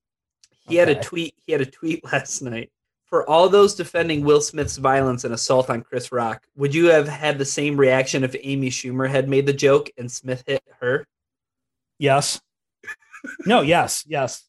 He 0.68 0.76
had 0.76 0.90
a 0.90 1.02
tweet. 1.02 1.36
He 1.46 1.52
had 1.52 1.62
a 1.62 1.66
tweet 1.66 2.04
last 2.12 2.42
night. 2.42 2.72
For 3.06 3.30
all 3.30 3.48
those 3.48 3.76
defending 3.76 4.24
Will 4.24 4.42
Smith's 4.42 4.78
violence 4.78 5.24
and 5.24 5.34
assault 5.34 5.70
on 5.70 5.84
Chris 5.84 6.12
Rock, 6.12 6.48
would 6.56 6.74
you 6.74 6.86
have 6.86 7.08
had 7.08 7.38
the 7.38 7.46
same 7.46 7.78
reaction 7.78 8.24
if 8.24 8.36
Amy 8.42 8.70
Schumer 8.70 9.08
had 9.08 9.30
made 9.30 9.46
the 9.46 9.54
joke 9.54 9.90
and 9.98 10.12
Smith 10.12 10.44
hit 10.48 10.64
her? 10.80 11.06
Yes. 12.00 12.42
No, 13.46 13.62
yes, 13.62 14.04
yes. 14.08 14.44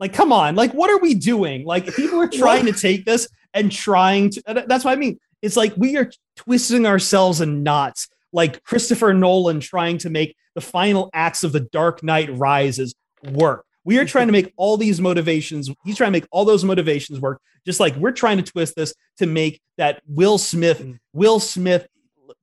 Like, 0.00 0.12
come 0.12 0.32
on. 0.32 0.56
Like, 0.56 0.72
what 0.72 0.90
are 0.90 0.98
we 0.98 1.14
doing? 1.14 1.64
Like, 1.64 1.94
people 1.94 2.20
are 2.20 2.28
trying 2.28 2.66
to 2.66 2.72
take 2.72 3.04
this 3.04 3.28
and 3.54 3.70
trying 3.70 4.30
to. 4.30 4.42
That's 4.66 4.84
what 4.84 4.92
I 4.92 4.96
mean. 4.96 5.18
It's 5.40 5.56
like 5.56 5.74
we 5.76 5.96
are 5.96 6.10
twisting 6.36 6.84
ourselves 6.86 7.40
in 7.40 7.62
knots, 7.62 8.08
like 8.32 8.62
Christopher 8.64 9.12
Nolan 9.14 9.60
trying 9.60 9.98
to 9.98 10.10
make 10.10 10.36
the 10.54 10.60
final 10.60 11.10
acts 11.14 11.44
of 11.44 11.52
The 11.52 11.60
Dark 11.60 12.02
Knight 12.02 12.28
Rises 12.36 12.94
work. 13.30 13.64
We 13.84 13.98
are 13.98 14.04
trying 14.04 14.26
to 14.26 14.32
make 14.32 14.52
all 14.56 14.76
these 14.76 15.00
motivations. 15.00 15.70
He's 15.84 15.96
trying 15.96 16.08
to 16.08 16.12
make 16.18 16.26
all 16.32 16.44
those 16.44 16.64
motivations 16.64 17.20
work, 17.20 17.40
just 17.64 17.78
like 17.78 17.94
we're 17.96 18.10
trying 18.12 18.36
to 18.38 18.42
twist 18.42 18.74
this 18.74 18.94
to 19.18 19.26
make 19.26 19.60
that 19.78 20.02
Will 20.08 20.38
Smith, 20.38 20.80
Mm. 20.82 20.98
Will 21.12 21.38
Smith 21.38 21.86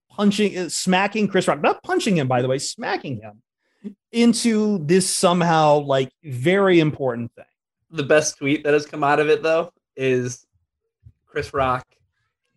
punching, 0.09 0.57
uh, 0.57 0.69
smacking 0.69 1.27
Chris 1.27 1.47
Rock, 1.47 1.61
not 1.61 1.83
punching 1.83 2.17
him, 2.17 2.27
by 2.27 2.41
the 2.41 2.47
way, 2.47 2.59
smacking 2.59 3.19
him 3.19 3.41
into 4.13 4.77
this 4.85 5.09
somehow 5.09 5.79
like 5.79 6.09
very 6.23 6.79
important 6.79 7.31
thing. 7.35 7.45
the 7.91 8.03
best 8.03 8.37
tweet 8.37 8.63
that 8.63 8.73
has 8.73 8.85
come 8.85 9.03
out 9.03 9.19
of 9.19 9.27
it 9.29 9.43
though 9.43 9.71
is 9.97 10.47
Chris 11.27 11.53
Rock. 11.53 11.85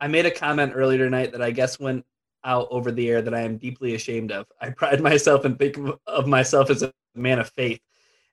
I 0.00 0.06
made 0.08 0.26
a 0.26 0.30
comment 0.30 0.72
earlier 0.76 0.98
tonight 1.04 1.32
that 1.32 1.42
I 1.42 1.50
guess 1.50 1.80
went 1.80 2.04
out 2.46 2.68
over 2.70 2.90
the 2.90 3.10
air 3.10 3.20
that 3.20 3.34
I 3.34 3.40
am 3.42 3.58
deeply 3.58 3.94
ashamed 3.94 4.32
of. 4.32 4.46
I 4.60 4.70
pride 4.70 5.00
myself 5.02 5.44
and 5.44 5.58
think 5.58 5.76
of- 6.06 6.26
myself 6.26 6.70
as 6.70 6.82
a 6.82 6.92
man 7.14 7.38
of 7.40 7.50
faith. 7.50 7.80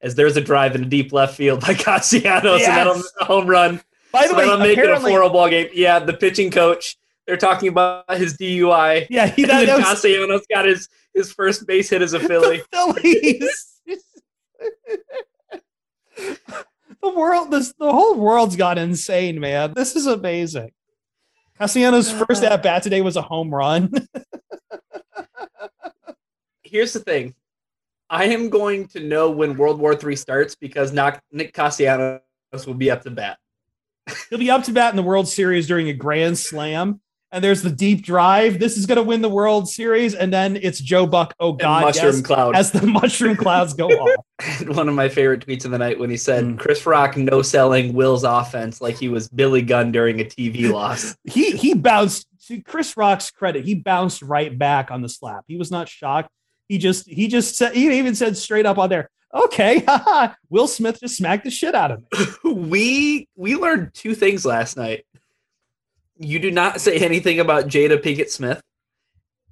As 0.02 0.16
there's 0.16 0.38
a 0.38 0.42
drive 0.42 0.76
in 0.76 0.84
a 0.84 0.86
deep 0.86 1.12
left 1.14 1.36
field 1.36 1.62
by 1.62 1.74
Castellanos 1.74 2.62
and 2.64 2.78
that'll 2.78 2.96
Yes. 2.98 3.12
a 3.22 3.26
home 3.26 3.48
run. 3.48 3.82
By 4.12 4.24
the 4.24 4.30
So 4.30 4.38
way, 4.38 4.46
that'll 4.46 4.60
make 4.60 4.78
it 4.78 4.90
a 4.90 5.00
four 5.00 5.22
ball 5.30 5.50
game. 5.50 5.70
Yeah, 5.74 6.00
the 6.00 6.14
pitching 6.14 6.52
coach. 6.52 6.98
They're 7.26 7.38
talking 7.38 7.70
about 7.70 8.14
his 8.18 8.38
DUI. 8.38 9.08
yeah, 9.10 9.28
he 9.28 9.44
And 9.44 9.52
that, 9.52 9.66
that 9.66 9.78
was 9.78 9.86
Castellanos 9.86 10.42
got 10.50 10.66
his 10.66 10.90
his 11.14 11.32
first 11.32 11.66
base 11.66 11.90
hit 11.90 12.02
as 12.02 12.14
a 12.14 12.20
Philly. 12.28 12.62
the 12.72 13.00
Phillies. 13.02 13.80
the 17.02 17.10
world, 17.16 17.52
this 17.52 17.74
the 17.80 17.92
whole 17.92 18.16
world's 18.20 18.56
gone 18.58 18.78
insane, 18.78 19.40
man. 19.40 19.74
This 19.74 19.96
is 19.96 20.06
amazing. 20.06 20.72
Castellanos' 21.64 22.12
uh, 22.12 22.26
first 22.26 22.44
at 22.44 22.62
bat 22.62 22.84
today 22.84 23.00
was 23.00 23.16
a 23.16 23.22
home 23.22 23.54
run. 23.54 23.90
here's 26.64 26.92
the 26.92 27.00
thing. 27.00 27.34
I 28.10 28.26
am 28.26 28.50
going 28.50 28.88
to 28.90 29.00
know 29.00 29.32
when 29.32 29.56
World 29.56 29.80
War 29.80 29.98
III 29.98 30.18
starts 30.18 30.56
because 30.56 30.92
Nick 31.32 31.54
Castellanos 31.54 32.20
will 32.66 32.74
be 32.74 32.92
up 32.92 33.04
to 33.04 33.12
bat. 33.12 33.38
He'll 34.30 34.40
be 34.40 34.52
up 34.52 34.66
to 34.66 34.74
bat 34.74 34.90
in 34.90 34.98
the 34.98 35.04
World 35.04 35.30
Series 35.30 35.66
during 35.66 35.88
a 35.88 35.94
grand 35.94 36.38
slam. 36.38 37.00
And 37.34 37.44
there's 37.44 37.64
the 37.64 37.72
deep 37.72 38.04
drive. 38.04 38.60
This 38.60 38.78
is 38.78 38.86
going 38.86 38.98
to 38.98 39.04
win 39.04 39.22
the 39.22 39.30
World 39.30 39.68
Series. 39.68 40.14
And 40.14 40.32
then 40.32 40.56
it's 40.56 40.80
Joe 40.80 41.08
Buck. 41.08 41.34
Oh, 41.40 41.50
And 41.50 41.60
God. 41.60 41.82
mushroom 41.82 42.14
yes, 42.18 42.22
cloud. 42.22 42.56
as 42.56 42.72
the 42.72 42.86
mushroom 42.88 43.36
clouds 43.36 43.74
go 43.74 43.88
off. 43.90 44.26
One 44.68 44.88
of 44.88 44.94
my 44.94 45.10
favorite 45.10 45.46
tweets 45.46 45.66
of 45.66 45.72
the 45.72 45.80
night 45.80 45.98
when 46.00 46.10
he 46.12 46.18
said 46.18 46.44
Mm. 46.46 46.60
Chris 46.60 46.86
Rock 46.86 47.18
no 47.18 47.42
selling 47.42 47.94
Will's 47.94 48.24
offense 48.24 48.80
like 48.82 48.98
he 49.00 49.10
was 49.10 49.28
Billy 49.30 49.64
Gunn 49.64 49.92
during 49.92 50.22
a 50.22 50.24
TV 50.26 50.72
loss. 50.72 51.16
he 51.24 51.52
he 51.58 51.74
bounced 51.74 52.28
to 52.48 52.62
Chris 52.62 52.96
Rock's 52.96 53.32
credit. 53.32 53.66
He 53.66 53.74
bounced 53.76 54.22
right 54.22 54.56
back 54.58 54.92
on 54.92 55.02
the 55.02 55.10
slap. 55.10 55.44
He 55.48 55.58
was 55.58 55.72
not 55.72 55.90
shocked. 55.90 56.30
He 56.70 56.78
just 56.78 57.08
he 57.10 57.28
just 57.28 57.56
said 57.58 57.74
he 57.74 57.98
even 57.98 58.14
said 58.16 58.38
straight 58.38 58.66
up 58.68 58.78
on 58.78 58.90
there, 58.90 59.10
okay, 59.34 59.84
Will 60.50 60.68
Smith 60.68 61.00
just 61.00 61.18
smacked 61.18 61.46
the 61.46 61.50
shit 61.52 61.74
out 61.74 61.92
of 61.92 62.04
me. 62.44 62.52
we 62.54 63.28
we 63.36 63.56
learned 63.56 63.92
two 63.94 64.14
things 64.14 64.46
last 64.46 64.78
night. 64.78 65.06
You 66.24 66.40
do 66.40 66.52
not 66.52 66.82
say 66.82 66.98
anything 66.98 67.40
about 67.40 67.68
Jada 67.68 68.02
Pinkett 68.02 68.30
Smith, 68.30 68.62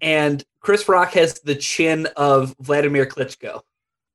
and 0.01 0.43
Chris 0.59 0.87
Rock 0.87 1.13
has 1.13 1.39
the 1.41 1.55
chin 1.55 2.07
of 2.15 2.55
Vladimir 2.59 3.05
Klitschko. 3.05 3.61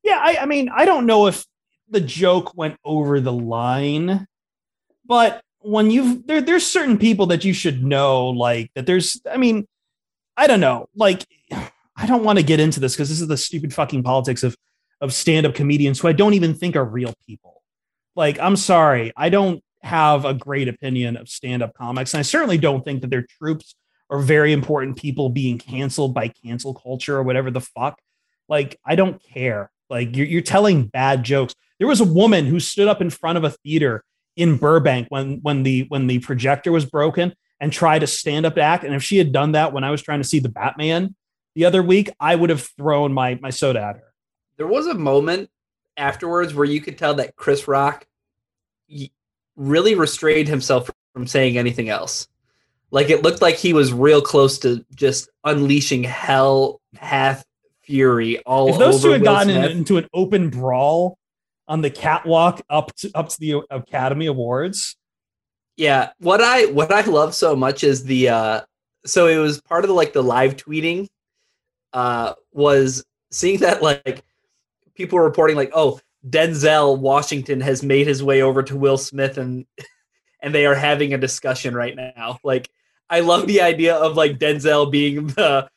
Yeah, 0.02 0.18
I, 0.22 0.38
I 0.42 0.46
mean, 0.46 0.68
I 0.68 0.84
don't 0.84 1.06
know 1.06 1.26
if 1.26 1.44
the 1.88 2.00
joke 2.00 2.56
went 2.56 2.76
over 2.84 3.20
the 3.20 3.32
line, 3.32 4.26
but 5.04 5.42
when 5.58 5.90
you've 5.90 6.26
there, 6.26 6.40
there's 6.40 6.66
certain 6.66 6.98
people 6.98 7.26
that 7.26 7.44
you 7.44 7.52
should 7.52 7.84
know, 7.84 8.28
like 8.28 8.70
that 8.74 8.86
there's, 8.86 9.20
I 9.30 9.36
mean, 9.36 9.66
I 10.36 10.46
don't 10.46 10.60
know, 10.60 10.88
like 10.94 11.24
I 11.98 12.06
don't 12.06 12.24
want 12.24 12.38
to 12.38 12.44
get 12.44 12.60
into 12.60 12.78
this 12.78 12.94
because 12.94 13.08
this 13.08 13.20
is 13.20 13.28
the 13.28 13.36
stupid 13.36 13.72
fucking 13.72 14.02
politics 14.02 14.42
of 14.42 14.56
of 15.00 15.12
stand-up 15.12 15.54
comedians 15.54 16.00
who 16.00 16.08
I 16.08 16.12
don't 16.12 16.34
even 16.34 16.54
think 16.54 16.74
are 16.74 16.84
real 16.84 17.12
people. 17.26 17.62
Like, 18.14 18.38
I'm 18.40 18.56
sorry, 18.56 19.12
I 19.16 19.28
don't 19.28 19.62
have 19.86 20.24
a 20.24 20.34
great 20.34 20.68
opinion 20.68 21.16
of 21.16 21.28
stand-up 21.28 21.74
comics, 21.74 22.12
and 22.12 22.18
I 22.18 22.22
certainly 22.22 22.58
don't 22.58 22.84
think 22.84 23.00
that 23.00 23.10
their 23.10 23.26
troops 23.38 23.74
are 24.10 24.18
very 24.18 24.52
important 24.52 24.96
people 24.96 25.30
being 25.30 25.58
canceled 25.58 26.14
by 26.14 26.28
cancel 26.28 26.74
culture 26.74 27.16
or 27.16 27.22
whatever 27.22 27.50
the 27.50 27.60
fuck. 27.60 27.98
Like, 28.48 28.78
I 28.84 28.94
don't 28.94 29.22
care. 29.22 29.70
Like, 29.90 30.16
you're, 30.16 30.26
you're 30.26 30.42
telling 30.42 30.86
bad 30.86 31.24
jokes. 31.24 31.54
There 31.78 31.88
was 31.88 32.00
a 32.00 32.04
woman 32.04 32.46
who 32.46 32.60
stood 32.60 32.88
up 32.88 33.00
in 33.00 33.10
front 33.10 33.38
of 33.38 33.44
a 33.44 33.50
theater 33.50 34.04
in 34.36 34.58
Burbank 34.58 35.08
when 35.08 35.40
when 35.42 35.62
the 35.62 35.86
when 35.88 36.06
the 36.06 36.18
projector 36.20 36.70
was 36.70 36.84
broken 36.84 37.34
and 37.60 37.72
tried 37.72 38.00
to 38.00 38.06
stand 38.06 38.46
up 38.46 38.58
act. 38.58 38.84
And 38.84 38.94
if 38.94 39.02
she 39.02 39.18
had 39.18 39.32
done 39.32 39.52
that 39.52 39.72
when 39.72 39.82
I 39.82 39.90
was 39.90 40.02
trying 40.02 40.20
to 40.20 40.28
see 40.28 40.38
the 40.38 40.48
Batman 40.48 41.14
the 41.54 41.64
other 41.64 41.82
week, 41.82 42.10
I 42.20 42.36
would 42.36 42.50
have 42.50 42.68
thrown 42.76 43.12
my 43.12 43.38
my 43.40 43.50
soda 43.50 43.80
at 43.80 43.96
her. 43.96 44.12
There 44.56 44.66
was 44.66 44.86
a 44.86 44.94
moment 44.94 45.50
afterwards 45.96 46.54
where 46.54 46.66
you 46.66 46.80
could 46.80 46.98
tell 46.98 47.14
that 47.14 47.36
Chris 47.36 47.66
Rock 47.66 48.06
really 49.56 49.94
restrained 49.94 50.48
himself 50.48 50.90
from 51.12 51.26
saying 51.26 51.58
anything 51.58 51.88
else. 51.88 52.28
Like 52.90 53.10
it 53.10 53.22
looked 53.22 53.42
like 53.42 53.56
he 53.56 53.72
was 53.72 53.92
real 53.92 54.22
close 54.22 54.58
to 54.60 54.84
just 54.94 55.28
unleashing 55.44 56.04
hell, 56.04 56.80
hath 56.96 57.44
fury 57.82 58.38
all 58.40 58.68
if 58.70 58.78
those 58.78 59.00
two 59.02 59.10
had 59.10 59.20
Will 59.20 59.26
gotten 59.26 59.50
in- 59.50 59.62
Smith. 59.62 59.70
into 59.76 59.96
an 59.98 60.08
open 60.12 60.50
brawl 60.50 61.18
on 61.68 61.82
the 61.82 61.90
catwalk 61.90 62.60
up 62.70 62.94
to 62.96 63.10
up 63.14 63.28
to 63.28 63.40
the 63.40 63.62
Academy 63.70 64.26
Awards, 64.26 64.96
Yeah, 65.76 66.10
what 66.18 66.40
I 66.40 66.66
what 66.66 66.92
I 66.92 67.02
love 67.02 67.34
so 67.34 67.54
much 67.56 67.82
is 67.84 68.04
the 68.04 68.28
uh 68.28 68.60
so 69.04 69.26
it 69.26 69.38
was 69.38 69.60
part 69.60 69.84
of 69.84 69.88
the 69.88 69.94
like 69.94 70.12
the 70.12 70.22
live 70.22 70.56
tweeting 70.56 71.08
uh 71.92 72.34
was 72.52 73.04
seeing 73.30 73.60
that 73.60 73.82
like 73.82 74.24
people 74.94 75.18
were 75.18 75.24
reporting 75.24 75.56
like 75.56 75.70
oh 75.74 76.00
Denzel 76.28 76.98
Washington 76.98 77.60
has 77.60 77.82
made 77.82 78.06
his 78.06 78.22
way 78.22 78.42
over 78.42 78.62
to 78.62 78.76
Will 78.76 78.98
Smith 78.98 79.38
and 79.38 79.66
and 80.42 80.54
they 80.54 80.66
are 80.66 80.74
having 80.74 81.14
a 81.14 81.18
discussion 81.18 81.74
right 81.74 81.96
now. 81.96 82.38
Like 82.44 82.68
I 83.08 83.20
love 83.20 83.46
the 83.46 83.62
idea 83.62 83.94
of 83.94 84.16
like 84.16 84.38
Denzel 84.38 84.90
being 84.90 85.28
the 85.28 85.68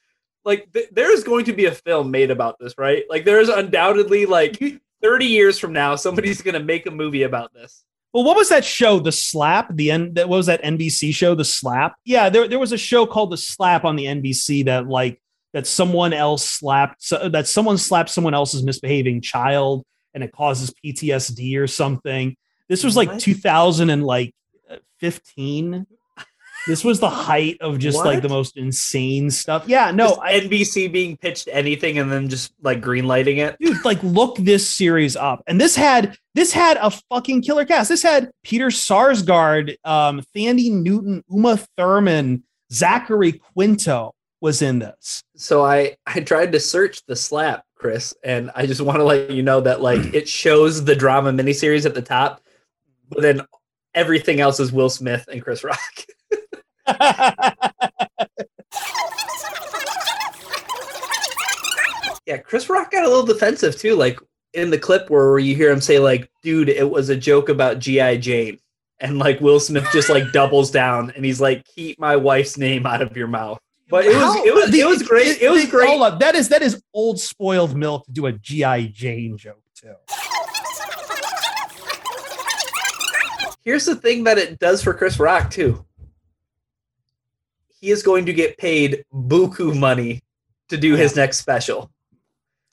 like 0.46 0.72
th- 0.74 0.89
there 0.91 1.13
is 1.13 1.24
going 1.24 1.46
to 1.46 1.53
be 1.53 1.65
a 1.65 1.72
film 1.72 2.12
made 2.12 2.32
about 2.32 2.58
this, 2.60 2.74
right? 2.77 3.03
Like 3.10 3.25
there 3.25 3.39
is 3.39 3.50
undoubtedly 3.50 4.25
like 4.25 4.62
30 5.01 5.25
years 5.25 5.60
from 5.60 5.74
now 5.74 5.96
somebody's 5.96 6.41
going 6.41 6.56
to 6.56 6.63
make 6.63 6.86
a 6.86 6.91
movie 6.91 7.24
about 7.24 7.53
this. 7.53 7.84
Well, 8.13 8.24
what 8.24 8.36
was 8.36 8.50
that 8.50 8.65
show? 8.65 9.00
The 9.00 9.12
Slap. 9.12 9.75
The 9.75 9.91
end. 9.91 10.15
That 10.15 10.27
what 10.27 10.38
was 10.38 10.48
that 10.48 10.63
NBC 10.63 11.13
show. 11.13 11.36
The 11.36 11.46
Slap. 11.46 11.96
Yeah, 12.06 12.29
there 12.29 12.48
there 12.48 12.60
was 12.60 12.72
a 12.72 12.77
show 12.77 13.06
called 13.06 13.32
The 13.32 13.38
Slap 13.38 13.86
on 13.86 13.96
the 13.96 14.06
NBC 14.06 14.65
that 14.65 14.88
like 14.88 15.22
that 15.53 15.68
someone 15.68 16.13
else 16.13 16.44
slapped 16.44 17.03
so, 17.03 17.29
that 17.29 17.48
someone 17.48 17.77
slapped 17.77 18.10
someone 18.10 18.34
else's 18.34 18.63
misbehaving 18.63 19.22
child 19.22 19.84
and 20.13 20.23
it 20.23 20.31
causes 20.31 20.73
PTSD 20.83 21.57
or 21.57 21.67
something. 21.67 22.35
This 22.67 22.83
was 22.83 22.95
like 22.95 23.09
What? 23.09 23.19
2000 23.19 23.89
and 23.89 24.03
like 24.03 24.33
15. 24.99 25.85
This 26.67 26.83
was 26.83 26.99
the 26.99 27.09
height 27.09 27.57
of 27.61 27.79
just 27.79 27.97
like 27.97 28.21
the 28.21 28.29
most 28.29 28.57
insane 28.57 29.31
stuff. 29.31 29.63
Yeah, 29.67 29.91
no, 29.91 30.19
I, 30.21 30.41
NBC 30.41 30.91
being 30.91 31.17
pitched 31.17 31.47
anything 31.51 31.97
and 31.97 32.11
then 32.11 32.27
just 32.29 32.53
like 32.61 32.81
greenlighting 32.81 33.37
it. 33.37 33.55
dude 33.59 33.83
like 33.85 34.01
look 34.03 34.35
this 34.37 34.67
series 34.67 35.15
up 35.15 35.41
and 35.47 35.59
this 35.59 35.75
had 35.75 36.17
this 36.35 36.51
had 36.53 36.77
a 36.77 36.91
fucking 36.91 37.41
killer 37.41 37.65
cast 37.65 37.89
this 37.89 38.03
had 38.03 38.29
peter 38.43 38.67
sarsgaard 38.67 39.75
um 39.83 40.21
Thandie 40.35 40.71
newton 40.71 41.23
uma 41.29 41.57
thurman 41.77 42.43
zachary 42.71 43.33
quinto 43.33 44.13
was 44.41 44.61
in 44.61 44.79
this 44.79 45.23
So 45.35 45.65
I 45.65 45.95
I 46.05 46.19
tried 46.21 46.51
to 46.53 46.59
search 46.59 47.05
the 47.07 47.15
slap 47.15 47.63
Chris, 47.79 48.13
and 48.24 48.51
I 48.55 48.65
just 48.65 48.81
want 48.81 48.98
to 48.98 49.03
let 49.03 49.31
you 49.31 49.41
know 49.41 49.62
that 49.62 49.81
like 49.81 50.01
it 50.13 50.27
shows 50.27 50.83
the 50.83 50.95
drama 50.95 51.31
miniseries 51.31 51.86
at 51.86 51.95
the 51.95 52.01
top, 52.01 52.41
but 53.09 53.21
then 53.21 53.41
everything 53.95 54.39
else 54.41 54.59
is 54.59 54.71
Will 54.71 54.89
Smith 54.89 55.27
and 55.31 55.41
Chris 55.41 55.63
Rock. 55.63 55.79
yeah, 62.27 62.38
Chris 62.43 62.69
Rock 62.69 62.91
got 62.91 63.05
a 63.05 63.09
little 63.09 63.25
defensive 63.25 63.77
too, 63.77 63.95
like 63.95 64.19
in 64.53 64.69
the 64.69 64.77
clip 64.77 65.09
where 65.09 65.39
you 65.39 65.55
hear 65.55 65.71
him 65.71 65.81
say 65.81 66.00
like, 66.00 66.29
"Dude, 66.43 66.69
it 66.69 66.89
was 66.89 67.09
a 67.09 67.15
joke 67.15 67.50
about 67.50 67.79
GI 67.79 68.17
Jane." 68.19 68.59
And 69.00 69.17
like 69.17 69.39
Will 69.39 69.62
Smith 69.62 69.88
just 69.93 70.09
like 70.09 70.33
doubles 70.33 70.69
down 70.71 71.13
and 71.15 71.24
he's 71.24 71.39
like, 71.39 71.63
"Keep 71.75 72.00
my 72.00 72.17
wife's 72.17 72.57
name 72.57 72.86
out 72.86 73.01
of 73.01 73.15
your 73.15 73.27
mouth." 73.27 73.59
But 73.89 74.05
it 74.05 74.10
was 74.10 74.17
How- 74.36 74.43
it 74.46 74.53
was 74.53 74.72
the- 74.72 74.79
it 74.81 74.88
was 74.88 75.03
great. 75.08 75.41
It 75.41 75.50
was 75.50 75.65
the- 75.65 75.72
great. 75.72 75.88
Hold 75.89 76.03
up. 76.03 76.19
That 76.19 76.36
is 76.36 76.50
that 76.50 76.62
is 76.62 76.81
old 76.93 77.19
spoiled 77.19 77.75
milk 77.75 78.05
to 78.05 78.12
do 78.12 78.25
a 78.27 78.31
GI 78.31 78.89
Jane 78.89 79.38
joke 79.38 79.62
too. 79.75 79.96
Here's 83.63 83.86
the 83.86 83.96
thing 83.96 84.24
that 84.24 84.38
it 84.38 84.58
does 84.60 84.81
for 84.84 84.93
Chris 84.93 85.19
Rock 85.19 85.51
too. 85.51 85.86
He 87.81 87.91
is 87.91 88.03
going 88.03 88.25
to 88.25 88.34
get 88.34 88.58
paid 88.58 89.03
buku 89.13 89.77
money 89.77 90.22
to 90.69 90.77
do 90.77 90.96
his 90.96 91.15
next 91.15 91.38
special. 91.39 91.91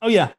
Oh 0.03 0.09
yeah. 0.09 0.33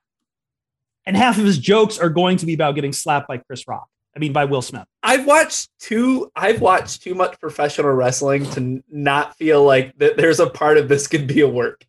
And 1.05 1.15
half 1.15 1.37
of 1.37 1.45
his 1.45 1.57
jokes 1.57 1.97
are 1.99 2.09
going 2.09 2.37
to 2.37 2.45
be 2.45 2.53
about 2.53 2.75
getting 2.75 2.91
slapped 2.93 3.27
by 3.27 3.37
Chris 3.37 3.67
Rock. 3.67 3.87
I 4.17 4.19
mean 4.19 4.33
by 4.33 4.45
Will 4.45 4.63
Smith. 4.63 4.87
I've 5.03 5.27
watched 5.27 5.69
too 5.79 6.31
I've 6.35 6.59
watched 6.59 7.03
too 7.03 7.13
much 7.13 7.39
professional 7.39 7.91
wrestling 7.91 8.49
to 8.51 8.83
not 8.89 9.35
feel 9.35 9.63
like 9.63 9.95
that 9.99 10.17
there's 10.17 10.39
a 10.39 10.49
part 10.49 10.79
of 10.79 10.89
this 10.89 11.05
could 11.05 11.27
be 11.27 11.41
a 11.41 11.47
work. 11.47 11.85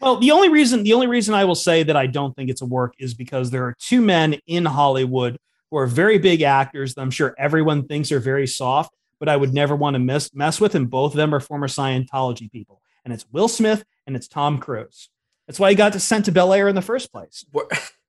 Well, 0.00 0.16
the 0.16 0.30
only 0.30 0.48
reason 0.48 0.82
the 0.82 0.94
only 0.94 1.06
reason 1.06 1.34
I 1.34 1.44
will 1.44 1.54
say 1.54 1.82
that 1.82 1.94
I 1.94 2.06
don't 2.06 2.34
think 2.34 2.48
it's 2.48 2.62
a 2.62 2.66
work 2.66 2.94
is 2.98 3.12
because 3.12 3.50
there 3.50 3.64
are 3.64 3.76
two 3.78 4.00
men 4.00 4.40
in 4.46 4.64
Hollywood 4.64 5.36
who 5.70 5.76
are 5.76 5.86
very 5.86 6.16
big 6.16 6.40
actors 6.40 6.94
that 6.94 7.02
I'm 7.02 7.10
sure 7.10 7.34
everyone 7.36 7.86
thinks 7.86 8.10
are 8.10 8.20
very 8.20 8.46
soft, 8.46 8.94
but 9.20 9.28
I 9.28 9.36
would 9.36 9.52
never 9.52 9.76
want 9.76 9.92
to 9.94 10.00
mess 10.00 10.32
mess 10.32 10.58
with, 10.58 10.74
and 10.74 10.88
both 10.88 11.12
of 11.12 11.18
them 11.18 11.34
are 11.34 11.40
former 11.40 11.68
Scientology 11.68 12.50
people. 12.50 12.80
And 13.04 13.12
it's 13.12 13.26
Will 13.32 13.48
Smith 13.48 13.84
and 14.06 14.16
it's 14.16 14.28
Tom 14.28 14.56
Cruise. 14.58 15.10
That's 15.46 15.60
why 15.60 15.68
he 15.68 15.76
got 15.76 15.94
sent 16.00 16.24
to 16.24 16.32
Bel 16.32 16.54
Air 16.54 16.68
in 16.68 16.74
the 16.74 16.80
first 16.80 17.12
place. 17.12 17.44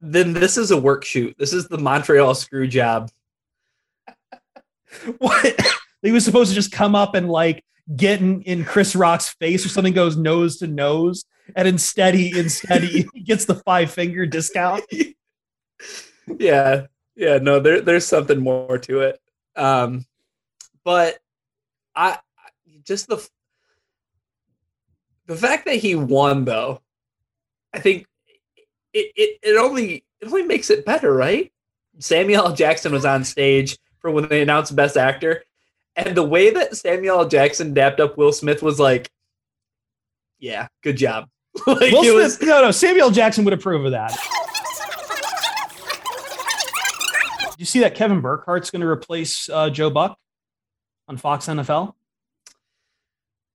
Then 0.00 0.32
this 0.32 0.56
is 0.56 0.70
a 0.70 0.80
work 0.80 1.04
shoot. 1.04 1.36
This 1.38 1.52
is 1.52 1.68
the 1.68 1.78
Montreal 1.78 2.34
screw 2.34 2.66
job. 2.66 3.10
What 5.18 5.56
he 6.02 6.10
was 6.10 6.24
supposed 6.24 6.50
to 6.50 6.54
just 6.56 6.72
come 6.72 6.96
up 6.96 7.14
and 7.14 7.30
like 7.30 7.64
get 7.94 8.20
in, 8.20 8.42
in 8.42 8.64
Chris 8.64 8.96
Rock's 8.96 9.28
face 9.34 9.64
or 9.64 9.68
something 9.68 9.92
goes 9.92 10.16
nose 10.16 10.56
to 10.56 10.66
nose, 10.66 11.24
and 11.54 11.68
instead 11.68 12.14
he 12.14 12.36
instead 12.36 12.82
he 12.82 13.04
gets 13.24 13.44
the 13.44 13.54
five 13.54 13.92
finger 13.92 14.26
discount. 14.26 14.84
yeah 16.38 16.86
yeah 17.16 17.38
no 17.38 17.60
there, 17.60 17.80
there's 17.80 18.06
something 18.06 18.40
more 18.40 18.78
to 18.78 19.00
it 19.00 19.20
um 19.56 20.04
but 20.84 21.18
i 21.94 22.18
just 22.84 23.08
the 23.08 23.26
the 25.26 25.36
fact 25.36 25.64
that 25.64 25.76
he 25.76 25.94
won 25.94 26.44
though 26.44 26.80
i 27.72 27.78
think 27.78 28.06
it, 28.92 29.12
it 29.16 29.38
it 29.42 29.56
only 29.56 30.04
it 30.20 30.26
only 30.26 30.42
makes 30.42 30.70
it 30.70 30.84
better 30.84 31.12
right 31.12 31.52
samuel 31.98 32.46
L. 32.46 32.54
jackson 32.54 32.92
was 32.92 33.04
on 33.04 33.24
stage 33.24 33.78
for 33.98 34.10
when 34.10 34.28
they 34.28 34.42
announced 34.42 34.74
best 34.74 34.96
actor 34.96 35.44
and 35.96 36.16
the 36.16 36.22
way 36.22 36.50
that 36.50 36.76
samuel 36.76 37.20
L. 37.20 37.28
jackson 37.28 37.74
dapped 37.74 38.00
up 38.00 38.16
will 38.16 38.32
smith 38.32 38.62
was 38.62 38.78
like 38.80 39.10
yeah 40.38 40.68
good 40.82 40.96
job 40.96 41.28
like 41.66 41.92
Will 41.92 42.04
it 42.04 42.14
was 42.14 42.40
no, 42.40 42.62
no, 42.62 42.70
Samuel 42.70 43.10
Jackson 43.10 43.44
would 43.44 43.52
approve 43.52 43.84
of 43.84 43.90
that. 43.90 44.16
You 47.58 47.66
see 47.66 47.80
that 47.80 47.94
Kevin 47.94 48.22
Burkhardt's 48.22 48.70
going 48.70 48.80
to 48.80 48.86
replace 48.86 49.50
uh, 49.50 49.68
Joe 49.68 49.90
Buck 49.90 50.18
on 51.08 51.18
Fox 51.18 51.46
NFL? 51.46 51.92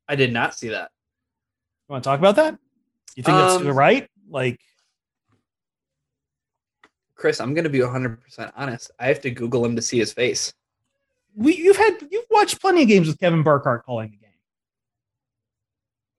i 0.08 0.15
did 0.15 0.32
not 0.32 0.54
see 0.54 0.69
that 0.69 0.91
You 1.89 1.93
want 1.93 2.04
to 2.04 2.08
talk 2.08 2.19
about 2.19 2.36
that? 2.36 2.56
You 3.15 3.24
think 3.24 3.36
Um, 3.36 3.63
that's 3.63 3.76
right? 3.76 4.08
Like, 4.30 4.60
Chris, 7.15 7.39
I'm 7.39 7.54
going 7.54 7.63
to 7.63 7.69
be 7.69 7.80
100% 7.80 8.51
honest. 8.56 8.91
I 8.99 9.08
have 9.08 9.21
to 9.21 9.32
Google 9.32 9.63
him 9.65 9.75
to 9.75 9.82
see 9.82 9.97
his 9.97 10.12
face. 10.13 10.54
we 11.36 11.56
you've 11.56 11.78
had 11.78 11.97
you've 12.12 12.25
watched 12.30 12.60
plenty 12.62 12.82
of 12.84 12.88
games 12.88 13.08
with 13.08 13.19
Kevin 13.19 13.41
Burkhardt 13.43 13.86
calling 13.86 14.12
the 14.12 14.17
game. 14.17 14.21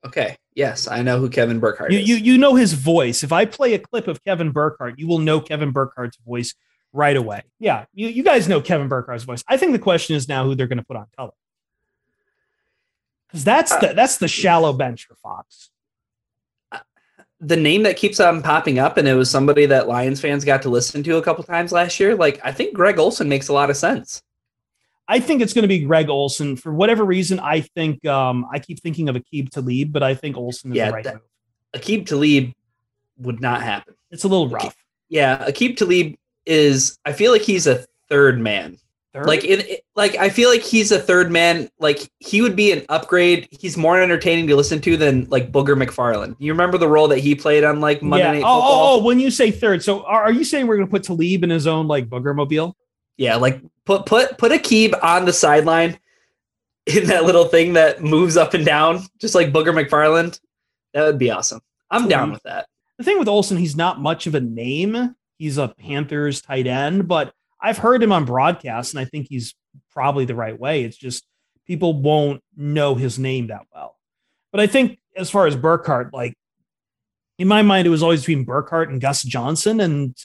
Okay. 0.05 0.37
Yes, 0.55 0.89
I 0.89 1.03
know 1.03 1.19
who 1.19 1.29
Kevin 1.29 1.59
Burkhardt 1.61 1.93
You, 1.93 1.99
is. 1.99 2.09
you 2.09 2.17
you 2.17 2.39
know 2.39 2.55
his 2.55 2.73
voice. 2.73 3.23
If 3.23 3.33
I 3.33 3.45
play 3.45 3.75
a 3.75 3.79
clip 3.79 4.09
of 4.09 4.23
Kevin 4.25 4.51
Burkhardt, 4.53 4.99
you 4.99 5.07
will 5.07 5.19
know 5.19 5.41
Kevin 5.41 5.73
Burkhardt's 5.73 6.17
voice 6.27 6.55
right 6.93 7.17
away. 7.17 7.43
Yeah, 7.59 7.85
you, 7.93 8.09
you 8.09 8.23
guys 8.23 8.49
know 8.49 8.61
Kevin 8.63 8.89
Burkhardt's 8.89 9.25
voice. 9.25 9.45
I 9.49 9.57
think 9.59 9.73
the 9.73 9.79
question 9.79 10.17
is 10.17 10.29
now 10.29 10.45
who 10.45 10.55
they're 10.55 10.67
going 10.67 10.79
to 10.79 10.85
put 10.85 10.97
on 10.97 11.07
color. 11.17 11.33
Because 13.29 13.45
that's 13.45 13.73
uh, 13.73 13.81
the 13.81 13.93
that's 13.95 14.17
the 14.19 14.29
shallow 14.29 14.73
bench 14.73 15.07
for 15.07 15.17
Fox. 15.17 15.71
The 17.41 17.57
name 17.57 17.83
that 17.83 17.97
keeps 17.99 18.19
on 18.19 18.43
popping 18.43 18.79
up, 18.79 18.97
and 18.97 19.07
it 19.07 19.15
was 19.15 19.31
somebody 19.31 19.67
that 19.67 19.89
Lions 19.89 20.21
fans 20.21 20.45
got 20.45 20.63
to 20.63 20.71
listen 20.71 21.03
to 21.03 21.17
a 21.19 21.23
couple 21.23 21.45
times 21.45 21.71
last 21.71 22.01
year. 22.01 22.15
Like, 22.15 22.41
I 22.43 22.51
think 22.53 22.75
Greg 22.75 22.99
Olsen 22.99 23.29
makes 23.29 23.49
a 23.49 23.53
lot 23.53 23.69
of 23.69 23.77
sense. 23.77 24.23
I 25.07 25.21
think 25.21 25.43
it's 25.43 25.53
going 25.53 25.63
to 25.63 25.69
be 25.69 25.81
Greg 25.81 26.09
Olsen 26.09 26.57
for 26.57 26.73
whatever 26.73 27.05
reason. 27.05 27.39
I 27.39 27.61
think 27.61 28.05
um, 28.07 28.47
I 28.53 28.59
keep 28.59 28.81
thinking 28.81 29.09
of 29.09 29.17
Aqib 29.17 29.51
Talib, 29.51 29.93
but 29.93 30.03
I 30.03 30.15
think 30.15 30.37
Olsen 30.37 30.71
is 30.73 30.77
Yeah, 30.79 30.87
the 30.87 30.93
right 30.93 31.05
that- 31.05 31.15
move. 31.15 31.23
Aqib 31.75 32.07
Talib 32.07 32.53
would 33.19 33.41
not 33.41 33.63
happen. 33.63 33.95
It's 34.11 34.25
a 34.25 34.29
little 34.29 34.49
rough. 34.49 34.75
Yeah, 35.11 35.45
Aqib 35.47 35.77
Talib 35.77 36.15
is, 36.47 36.99
I 37.05 37.13
feel 37.13 37.33
like 37.33 37.43
he's 37.43 37.67
a 37.67 37.85
third 38.09 38.41
man. 38.41 38.79
Third? 39.17 39.27
Like, 39.27 39.45
in, 39.45 39.63
like 39.95 40.17
I 40.17 40.29
feel 40.29 40.51
like 40.51 40.63
he's 40.63 40.93
a 40.93 40.99
third 40.99 41.33
man. 41.33 41.69
Like, 41.79 42.11
he 42.19 42.43
would 42.43 42.55
be 42.55 42.71
an 42.71 42.85
upgrade. 42.89 43.49
He's 43.51 43.77
more 43.77 44.01
entertaining 44.01 44.47
to 44.49 44.57
listen 44.57 44.81
to 44.83 44.97
than 44.97 45.27
like 45.31 45.51
Booger 45.51 45.75
McFarland. 45.81 46.37
You 46.39 46.53
remember 46.53 46.77
the 46.77 46.89
role 46.89 47.09
that 47.09 47.19
he 47.19 47.35
played 47.35 47.65
on 47.65 47.81
like 47.81 48.03
Monday 48.03 48.27
yeah. 48.27 48.33
Night 48.33 48.43
Oh, 48.43 48.47
oh 48.47 48.61
Football? 48.61 48.95
oh, 48.97 49.01
oh, 49.01 49.05
when 49.05 49.19
you 49.19 49.31
say 49.31 49.51
third, 49.51 49.83
so 49.83 50.05
are, 50.05 50.25
are 50.25 50.33
you 50.33 50.45
saying 50.45 50.67
we're 50.67 50.77
going 50.77 50.87
to 50.87 50.91
put 50.91 51.03
Talib 51.03 51.43
in 51.45 51.51
his 51.51 51.67
own 51.67 51.89
like 51.89 52.09
booger 52.09 52.35
mobile? 52.35 52.77
Yeah, 53.17 53.37
like 53.37 53.63
put 53.87 54.05
put 54.05 54.37
put 54.37 54.53
a 54.53 54.57
Keeb 54.57 55.03
on 55.03 55.25
the 55.25 55.33
sideline 55.33 55.99
in 56.87 57.07
that 57.07 57.25
little 57.25 57.47
thing 57.47 57.73
that 57.73 58.03
moves 58.03 58.37
up 58.37 58.55
and 58.55 58.65
down, 58.65 59.05
just 59.19 59.35
like 59.35 59.53
Booger 59.53 59.75
McFarland. 59.75 60.39
That 60.95 61.05
would 61.05 61.19
be 61.19 61.31
awesome. 61.31 61.61
I'm 61.91 62.09
down 62.09 62.33
with 62.33 62.43
that. 62.45 62.67
The 62.99 63.05
thing 63.05 63.19
with 63.19 63.29
Olsen, 63.29 63.57
he's 63.57 63.77
not 63.77 64.01
much 64.01 64.27
of 64.27 64.35
a 64.35 64.41
name. 64.41 65.15
He's 65.39 65.59
a 65.59 65.69
Panthers 65.69 66.41
tight 66.41 66.67
end, 66.67 67.09
but 67.09 67.35
I've 67.67 67.79
heard 67.79 68.01
him 68.01 68.13
on 68.13 68.25
broadcast, 68.25 68.95
and 68.95 69.01
I 69.01 69.05
think 69.05 69.27
he's 69.29 69.57
probably 69.91 70.25
the 70.25 70.37
right 70.37 70.57
way. 70.57 70.85
It's 70.85 70.97
just 70.97 71.27
people 71.67 72.01
won't 72.01 72.41
know 72.57 72.95
his 72.95 73.19
name 73.19 73.49
that 73.49 73.63
well. 73.75 73.97
But 74.53 74.61
I 74.61 74.69
think 74.69 75.01
as 75.17 75.31
far 75.31 75.49
as 75.49 75.57
Burkhardt, 75.57 76.15
like 76.15 76.35
in 77.39 77.49
my 77.49 77.63
mind, 77.63 77.85
it 77.85 77.91
was 77.91 78.05
always 78.05 78.21
between 78.21 78.45
Burkhardt 78.45 78.89
and 78.91 79.01
Gus 79.01 79.25
Johnson. 79.25 79.81
And 79.81 80.17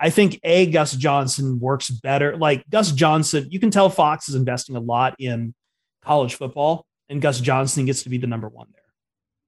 I 0.00 0.08
think 0.08 0.40
A, 0.44 0.64
Gus 0.70 0.94
Johnson 0.94 1.60
works 1.60 1.90
better. 1.90 2.38
Like 2.38 2.64
Gus 2.70 2.92
Johnson, 2.92 3.48
you 3.50 3.60
can 3.60 3.70
tell 3.70 3.90
Fox 3.90 4.30
is 4.30 4.34
investing 4.34 4.74
a 4.74 4.80
lot 4.80 5.14
in 5.18 5.54
college 6.02 6.36
football, 6.36 6.86
and 7.10 7.20
Gus 7.20 7.38
Johnson 7.38 7.84
gets 7.84 8.04
to 8.04 8.08
be 8.08 8.16
the 8.16 8.26
number 8.26 8.48
one 8.48 8.68
there. 8.72 8.82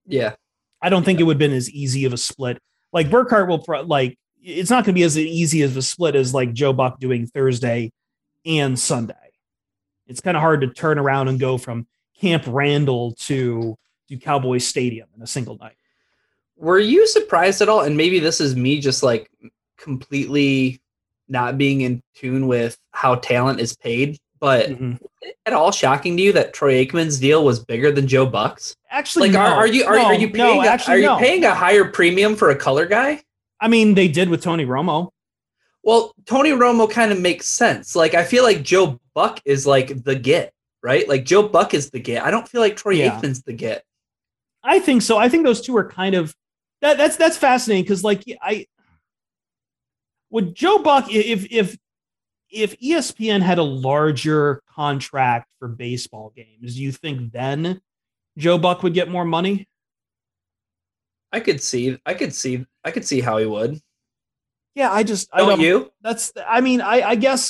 Yeah. 0.06 0.34
I 0.82 0.90
don't 0.90 1.04
think 1.04 1.20
it 1.20 1.22
would 1.22 1.36
have 1.36 1.38
been 1.38 1.56
as 1.56 1.70
easy 1.70 2.04
of 2.04 2.12
a 2.12 2.18
split. 2.18 2.58
Like 2.92 3.10
Burkhardt 3.10 3.48
will 3.48 3.60
pro- 3.60 3.80
like 3.80 4.18
it's 4.42 4.70
not 4.70 4.84
going 4.84 4.94
to 4.94 4.98
be 4.98 5.02
as 5.04 5.18
easy 5.18 5.62
as 5.62 5.76
a 5.76 5.82
split 5.82 6.14
as 6.14 6.32
like 6.34 6.52
Joe 6.52 6.72
Buck 6.72 6.98
doing 6.98 7.26
Thursday 7.26 7.92
and 8.46 8.78
Sunday. 8.78 9.14
It's 10.06 10.20
kind 10.20 10.36
of 10.36 10.40
hard 10.40 10.62
to 10.62 10.68
turn 10.68 10.98
around 10.98 11.28
and 11.28 11.38
go 11.38 11.58
from 11.58 11.86
Camp 12.20 12.44
Randall 12.46 13.12
to 13.20 13.76
to 14.08 14.16
Cowboy 14.16 14.58
Stadium 14.58 15.08
in 15.16 15.22
a 15.22 15.26
single 15.26 15.56
night. 15.58 15.76
Were 16.56 16.80
you 16.80 17.06
surprised 17.06 17.62
at 17.62 17.68
all? 17.68 17.82
And 17.82 17.96
maybe 17.96 18.18
this 18.18 18.40
is 18.40 18.56
me 18.56 18.80
just 18.80 19.02
like 19.02 19.30
completely 19.78 20.80
not 21.28 21.56
being 21.56 21.82
in 21.82 22.02
tune 22.14 22.46
with 22.48 22.76
how 22.90 23.14
talent 23.14 23.60
is 23.60 23.76
paid, 23.76 24.18
but 24.40 24.68
Mhm. 24.68 24.98
at 25.46 25.52
all 25.52 25.70
shocking 25.70 26.16
to 26.16 26.22
you 26.22 26.32
that 26.32 26.52
Troy 26.52 26.84
Aikman's 26.84 27.18
deal 27.20 27.44
was 27.44 27.64
bigger 27.64 27.92
than 27.92 28.08
Joe 28.08 28.26
Buck's? 28.26 28.74
Actually, 28.90 29.28
Like, 29.28 29.34
no. 29.34 29.40
are, 29.40 29.54
are 29.58 29.66
you 29.68 29.84
are, 29.84 29.96
No, 29.96 30.04
are 30.06 30.14
you 30.14 30.26
no, 30.28 30.32
paying 30.32 30.64
a, 30.64 30.66
actually, 30.68 30.94
are 30.94 30.98
you 31.14 31.16
paying 31.24 31.44
a 31.44 31.54
higher 31.54 31.84
premium 31.84 32.34
for 32.34 32.50
a 32.50 32.56
color 32.56 32.86
guy? 32.86 33.22
I 33.60 33.68
mean, 33.68 33.94
they 33.94 34.08
did 34.08 34.28
with 34.28 34.42
Tony 34.42 34.64
Romo. 34.64 35.10
Well, 35.82 36.14
Tony 36.26 36.50
Romo 36.50 36.90
kind 36.90 37.12
of 37.12 37.20
makes 37.20 37.46
sense. 37.46 37.96
Like 37.96 38.14
I 38.14 38.24
feel 38.24 38.42
like 38.44 38.62
Joe 38.62 39.00
Buck 39.14 39.40
is 39.44 39.66
like 39.66 40.04
the 40.04 40.14
get, 40.14 40.52
right? 40.82 41.08
Like 41.08 41.24
Joe 41.24 41.48
Buck 41.48 41.74
is 41.74 41.90
the 41.90 42.00
get. 42.00 42.24
I 42.24 42.30
don't 42.30 42.48
feel 42.48 42.60
like 42.60 42.76
Troy 42.76 42.92
Yeah. 42.92 43.18
Aikman's 43.18 43.42
the 43.42 43.52
get. 43.52 43.84
I 44.62 44.78
think 44.78 45.02
so. 45.02 45.16
I 45.16 45.28
think 45.28 45.44
those 45.44 45.60
two 45.62 45.76
are 45.76 45.88
kind 45.88 46.14
of 46.14 46.34
that. 46.82 46.98
That's 46.98 47.16
that's 47.16 47.36
fascinating 47.38 47.84
because 47.84 48.04
like 48.04 48.24
I 48.42 48.66
would 50.30 50.54
Joe 50.54 50.78
Buck 50.78 51.06
if 51.10 51.50
if 51.50 51.78
if 52.50 52.78
ESPN 52.80 53.40
had 53.40 53.58
a 53.58 53.62
larger 53.62 54.62
contract 54.74 55.48
for 55.58 55.68
baseball 55.68 56.32
games, 56.36 56.74
do 56.74 56.82
you 56.82 56.92
think 56.92 57.32
then 57.32 57.80
Joe 58.36 58.58
Buck 58.58 58.82
would 58.82 58.92
get 58.94 59.08
more 59.08 59.24
money? 59.24 59.66
I 61.32 61.40
could 61.40 61.62
see. 61.62 61.98
I 62.04 62.14
could 62.14 62.34
see. 62.34 62.66
I 62.84 62.90
could 62.90 63.04
see 63.04 63.20
how 63.20 63.38
he 63.38 63.46
would. 63.46 63.80
Yeah, 64.74 64.90
I 64.92 65.02
just 65.02 65.28
I 65.32 65.38
Don't 65.38 65.48
don't. 65.50 65.60
you? 65.60 65.92
That's 66.00 66.32
I 66.46 66.60
mean 66.60 66.80
I 66.80 67.02
I 67.02 67.14
guess 67.14 67.48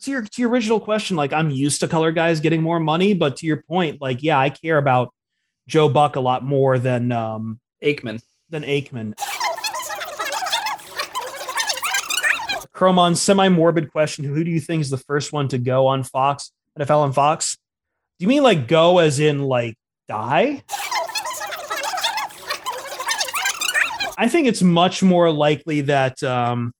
to 0.00 0.10
your 0.10 0.22
to 0.22 0.42
your 0.42 0.50
original 0.50 0.80
question, 0.80 1.16
like 1.16 1.32
I'm 1.32 1.50
used 1.50 1.80
to 1.80 1.88
color 1.88 2.12
guys 2.12 2.40
getting 2.40 2.62
more 2.62 2.78
money, 2.80 3.14
but 3.14 3.36
to 3.36 3.46
your 3.46 3.62
point, 3.62 4.00
like 4.00 4.22
yeah, 4.22 4.38
I 4.38 4.50
care 4.50 4.78
about 4.78 5.12
Joe 5.66 5.88
Buck 5.88 6.16
a 6.16 6.20
lot 6.20 6.44
more 6.44 6.78
than 6.78 7.10
um 7.12 7.60
Aikman. 7.82 8.20
than 8.50 8.62
Aikman. 8.64 9.14
Cromon, 12.74 13.16
semi-morbid 13.16 13.90
question. 13.90 14.24
Who 14.24 14.44
do 14.44 14.50
you 14.50 14.60
think 14.60 14.82
is 14.82 14.90
the 14.90 14.98
first 14.98 15.32
one 15.32 15.48
to 15.48 15.58
go 15.58 15.88
on 15.88 16.04
Fox, 16.04 16.52
NFL 16.78 16.98
on 16.98 17.12
Fox? 17.12 17.56
Do 18.18 18.24
you 18.24 18.28
mean 18.28 18.42
like 18.44 18.68
go 18.68 18.98
as 18.98 19.18
in 19.18 19.40
like 19.42 19.76
die? 20.06 20.62
I 24.18 24.28
think 24.28 24.48
it's 24.48 24.62
much 24.62 25.02
more 25.02 25.30
likely 25.30 25.82
that 25.82 26.22
um 26.22 26.74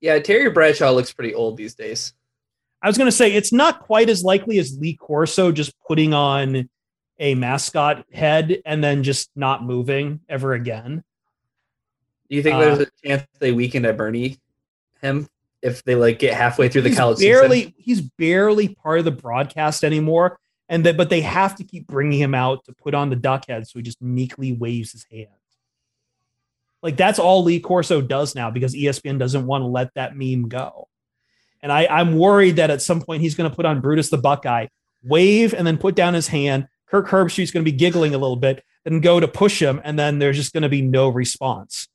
Yeah, 0.00 0.18
Terry 0.20 0.48
Bradshaw 0.48 0.90
looks 0.92 1.12
pretty 1.12 1.34
old 1.34 1.56
these 1.56 1.74
days. 1.74 2.14
I 2.80 2.86
was 2.86 2.96
going 2.96 3.08
to 3.08 3.16
say 3.16 3.32
it's 3.32 3.52
not 3.52 3.80
quite 3.80 4.08
as 4.08 4.22
likely 4.22 4.58
as 4.60 4.78
Lee 4.78 4.94
Corso 4.94 5.50
just 5.50 5.74
putting 5.88 6.14
on 6.14 6.68
a 7.18 7.34
mascot 7.34 8.04
head 8.12 8.62
and 8.64 8.84
then 8.84 9.02
just 9.02 9.30
not 9.34 9.64
moving 9.64 10.20
ever 10.28 10.54
again. 10.54 11.02
Do 12.30 12.36
you 12.36 12.42
think 12.44 12.54
Uh, 12.54 12.60
there's 12.60 12.78
a 12.78 12.88
chance 13.04 13.26
they 13.40 13.50
weaken 13.50 13.84
at 13.84 13.96
Bernie 13.96 14.38
him 15.02 15.28
if 15.60 15.82
they 15.82 15.96
like 15.96 16.20
get 16.20 16.34
halfway 16.34 16.68
through 16.68 16.82
the 16.82 16.94
college 16.94 17.18
barely 17.18 17.58
season? 17.58 17.74
he's 17.78 18.00
barely 18.00 18.68
part 18.76 19.00
of 19.00 19.04
the 19.04 19.10
broadcast 19.10 19.82
anymore, 19.82 20.38
and 20.68 20.84
that 20.86 20.96
but 20.96 21.10
they 21.10 21.22
have 21.22 21.56
to 21.56 21.64
keep 21.64 21.88
bringing 21.88 22.20
him 22.20 22.34
out 22.34 22.64
to 22.66 22.72
put 22.72 22.94
on 22.94 23.10
the 23.10 23.16
duck 23.16 23.46
head, 23.48 23.66
so 23.66 23.80
he 23.80 23.82
just 23.82 24.00
meekly 24.00 24.52
waves 24.52 24.92
his 24.92 25.04
hand. 25.10 25.28
Like 26.82 26.96
that's 26.96 27.18
all 27.18 27.42
Lee 27.42 27.60
Corso 27.60 28.00
does 28.00 28.34
now 28.34 28.50
because 28.50 28.74
ESPN 28.74 29.18
doesn't 29.18 29.46
want 29.46 29.62
to 29.62 29.66
let 29.66 29.94
that 29.94 30.16
meme 30.16 30.48
go. 30.48 30.88
And 31.60 31.72
I, 31.72 31.86
I'm 31.86 32.16
worried 32.16 32.56
that 32.56 32.70
at 32.70 32.82
some 32.82 33.00
point 33.00 33.22
he's 33.22 33.34
going 33.34 33.50
to 33.50 33.54
put 33.54 33.66
on 33.66 33.80
Brutus 33.80 34.10
the 34.10 34.18
Buckeye, 34.18 34.66
wave, 35.02 35.54
and 35.54 35.66
then 35.66 35.76
put 35.76 35.96
down 35.96 36.14
his 36.14 36.28
hand. 36.28 36.68
Kirk 36.86 37.08
Herbstreit's 37.08 37.50
going 37.50 37.64
to 37.64 37.70
be 37.70 37.76
giggling 37.76 38.14
a 38.14 38.18
little 38.18 38.36
bit, 38.36 38.64
then 38.84 39.00
go 39.00 39.18
to 39.18 39.28
push 39.28 39.60
him, 39.60 39.80
and 39.84 39.98
then 39.98 40.18
there's 40.18 40.36
just 40.36 40.52
going 40.52 40.62
to 40.62 40.68
be 40.68 40.82
no 40.82 41.08
response. 41.08 41.88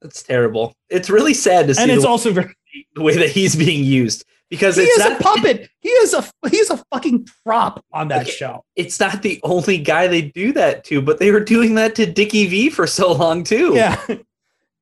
That's 0.00 0.22
terrible. 0.22 0.74
It's 0.88 1.10
really 1.10 1.34
sad 1.34 1.68
to 1.68 1.74
see 1.74 1.82
And 1.82 1.92
it's 1.92 2.04
also 2.04 2.32
very 2.32 2.56
the 2.94 3.02
way 3.02 3.16
that 3.16 3.30
he's 3.30 3.54
being 3.54 3.84
used 3.84 4.24
because 4.52 4.76
he 4.76 4.82
it's 4.82 4.98
is 4.98 4.98
not, 4.98 5.18
a 5.18 5.22
puppet. 5.22 5.70
He 5.80 5.88
is 5.88 6.12
a 6.12 6.22
he 6.50 6.58
is 6.58 6.68
a 6.68 6.76
fucking 6.92 7.26
prop 7.42 7.82
on 7.90 8.08
that 8.08 8.22
Okay. 8.22 8.30
show. 8.32 8.64
It's 8.76 9.00
not 9.00 9.22
the 9.22 9.40
only 9.44 9.78
guy 9.78 10.08
they 10.08 10.20
do 10.20 10.52
that 10.52 10.84
to, 10.84 11.00
but 11.00 11.18
they 11.18 11.30
were 11.32 11.40
doing 11.40 11.74
that 11.76 11.94
to 11.94 12.04
Dickie 12.04 12.46
V 12.46 12.68
for 12.68 12.86
so 12.86 13.12
long 13.12 13.44
too. 13.44 13.72
Yeah. 13.74 13.98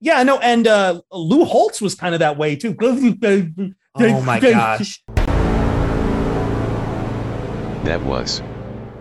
Yeah, 0.01 0.23
no, 0.25 0.39
and 0.41 0.67
uh 0.67 1.01
Lou 1.13 1.45
Holtz 1.45 1.81
was 1.81 1.95
kind 1.95 2.15
of 2.15 2.19
that 2.19 2.37
way 2.37 2.57
too. 2.57 2.75
Oh 2.83 4.21
my 4.23 4.41
gosh. 4.41 5.01
That 7.85 8.03
was 8.05 8.43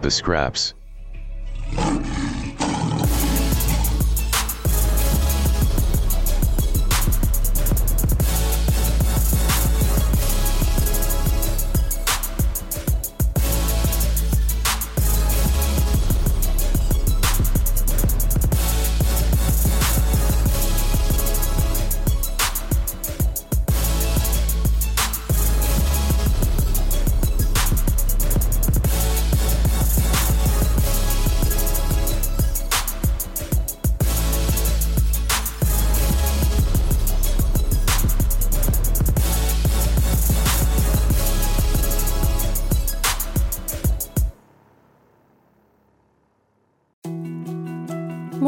the 0.02 0.12
scraps. 0.12 0.74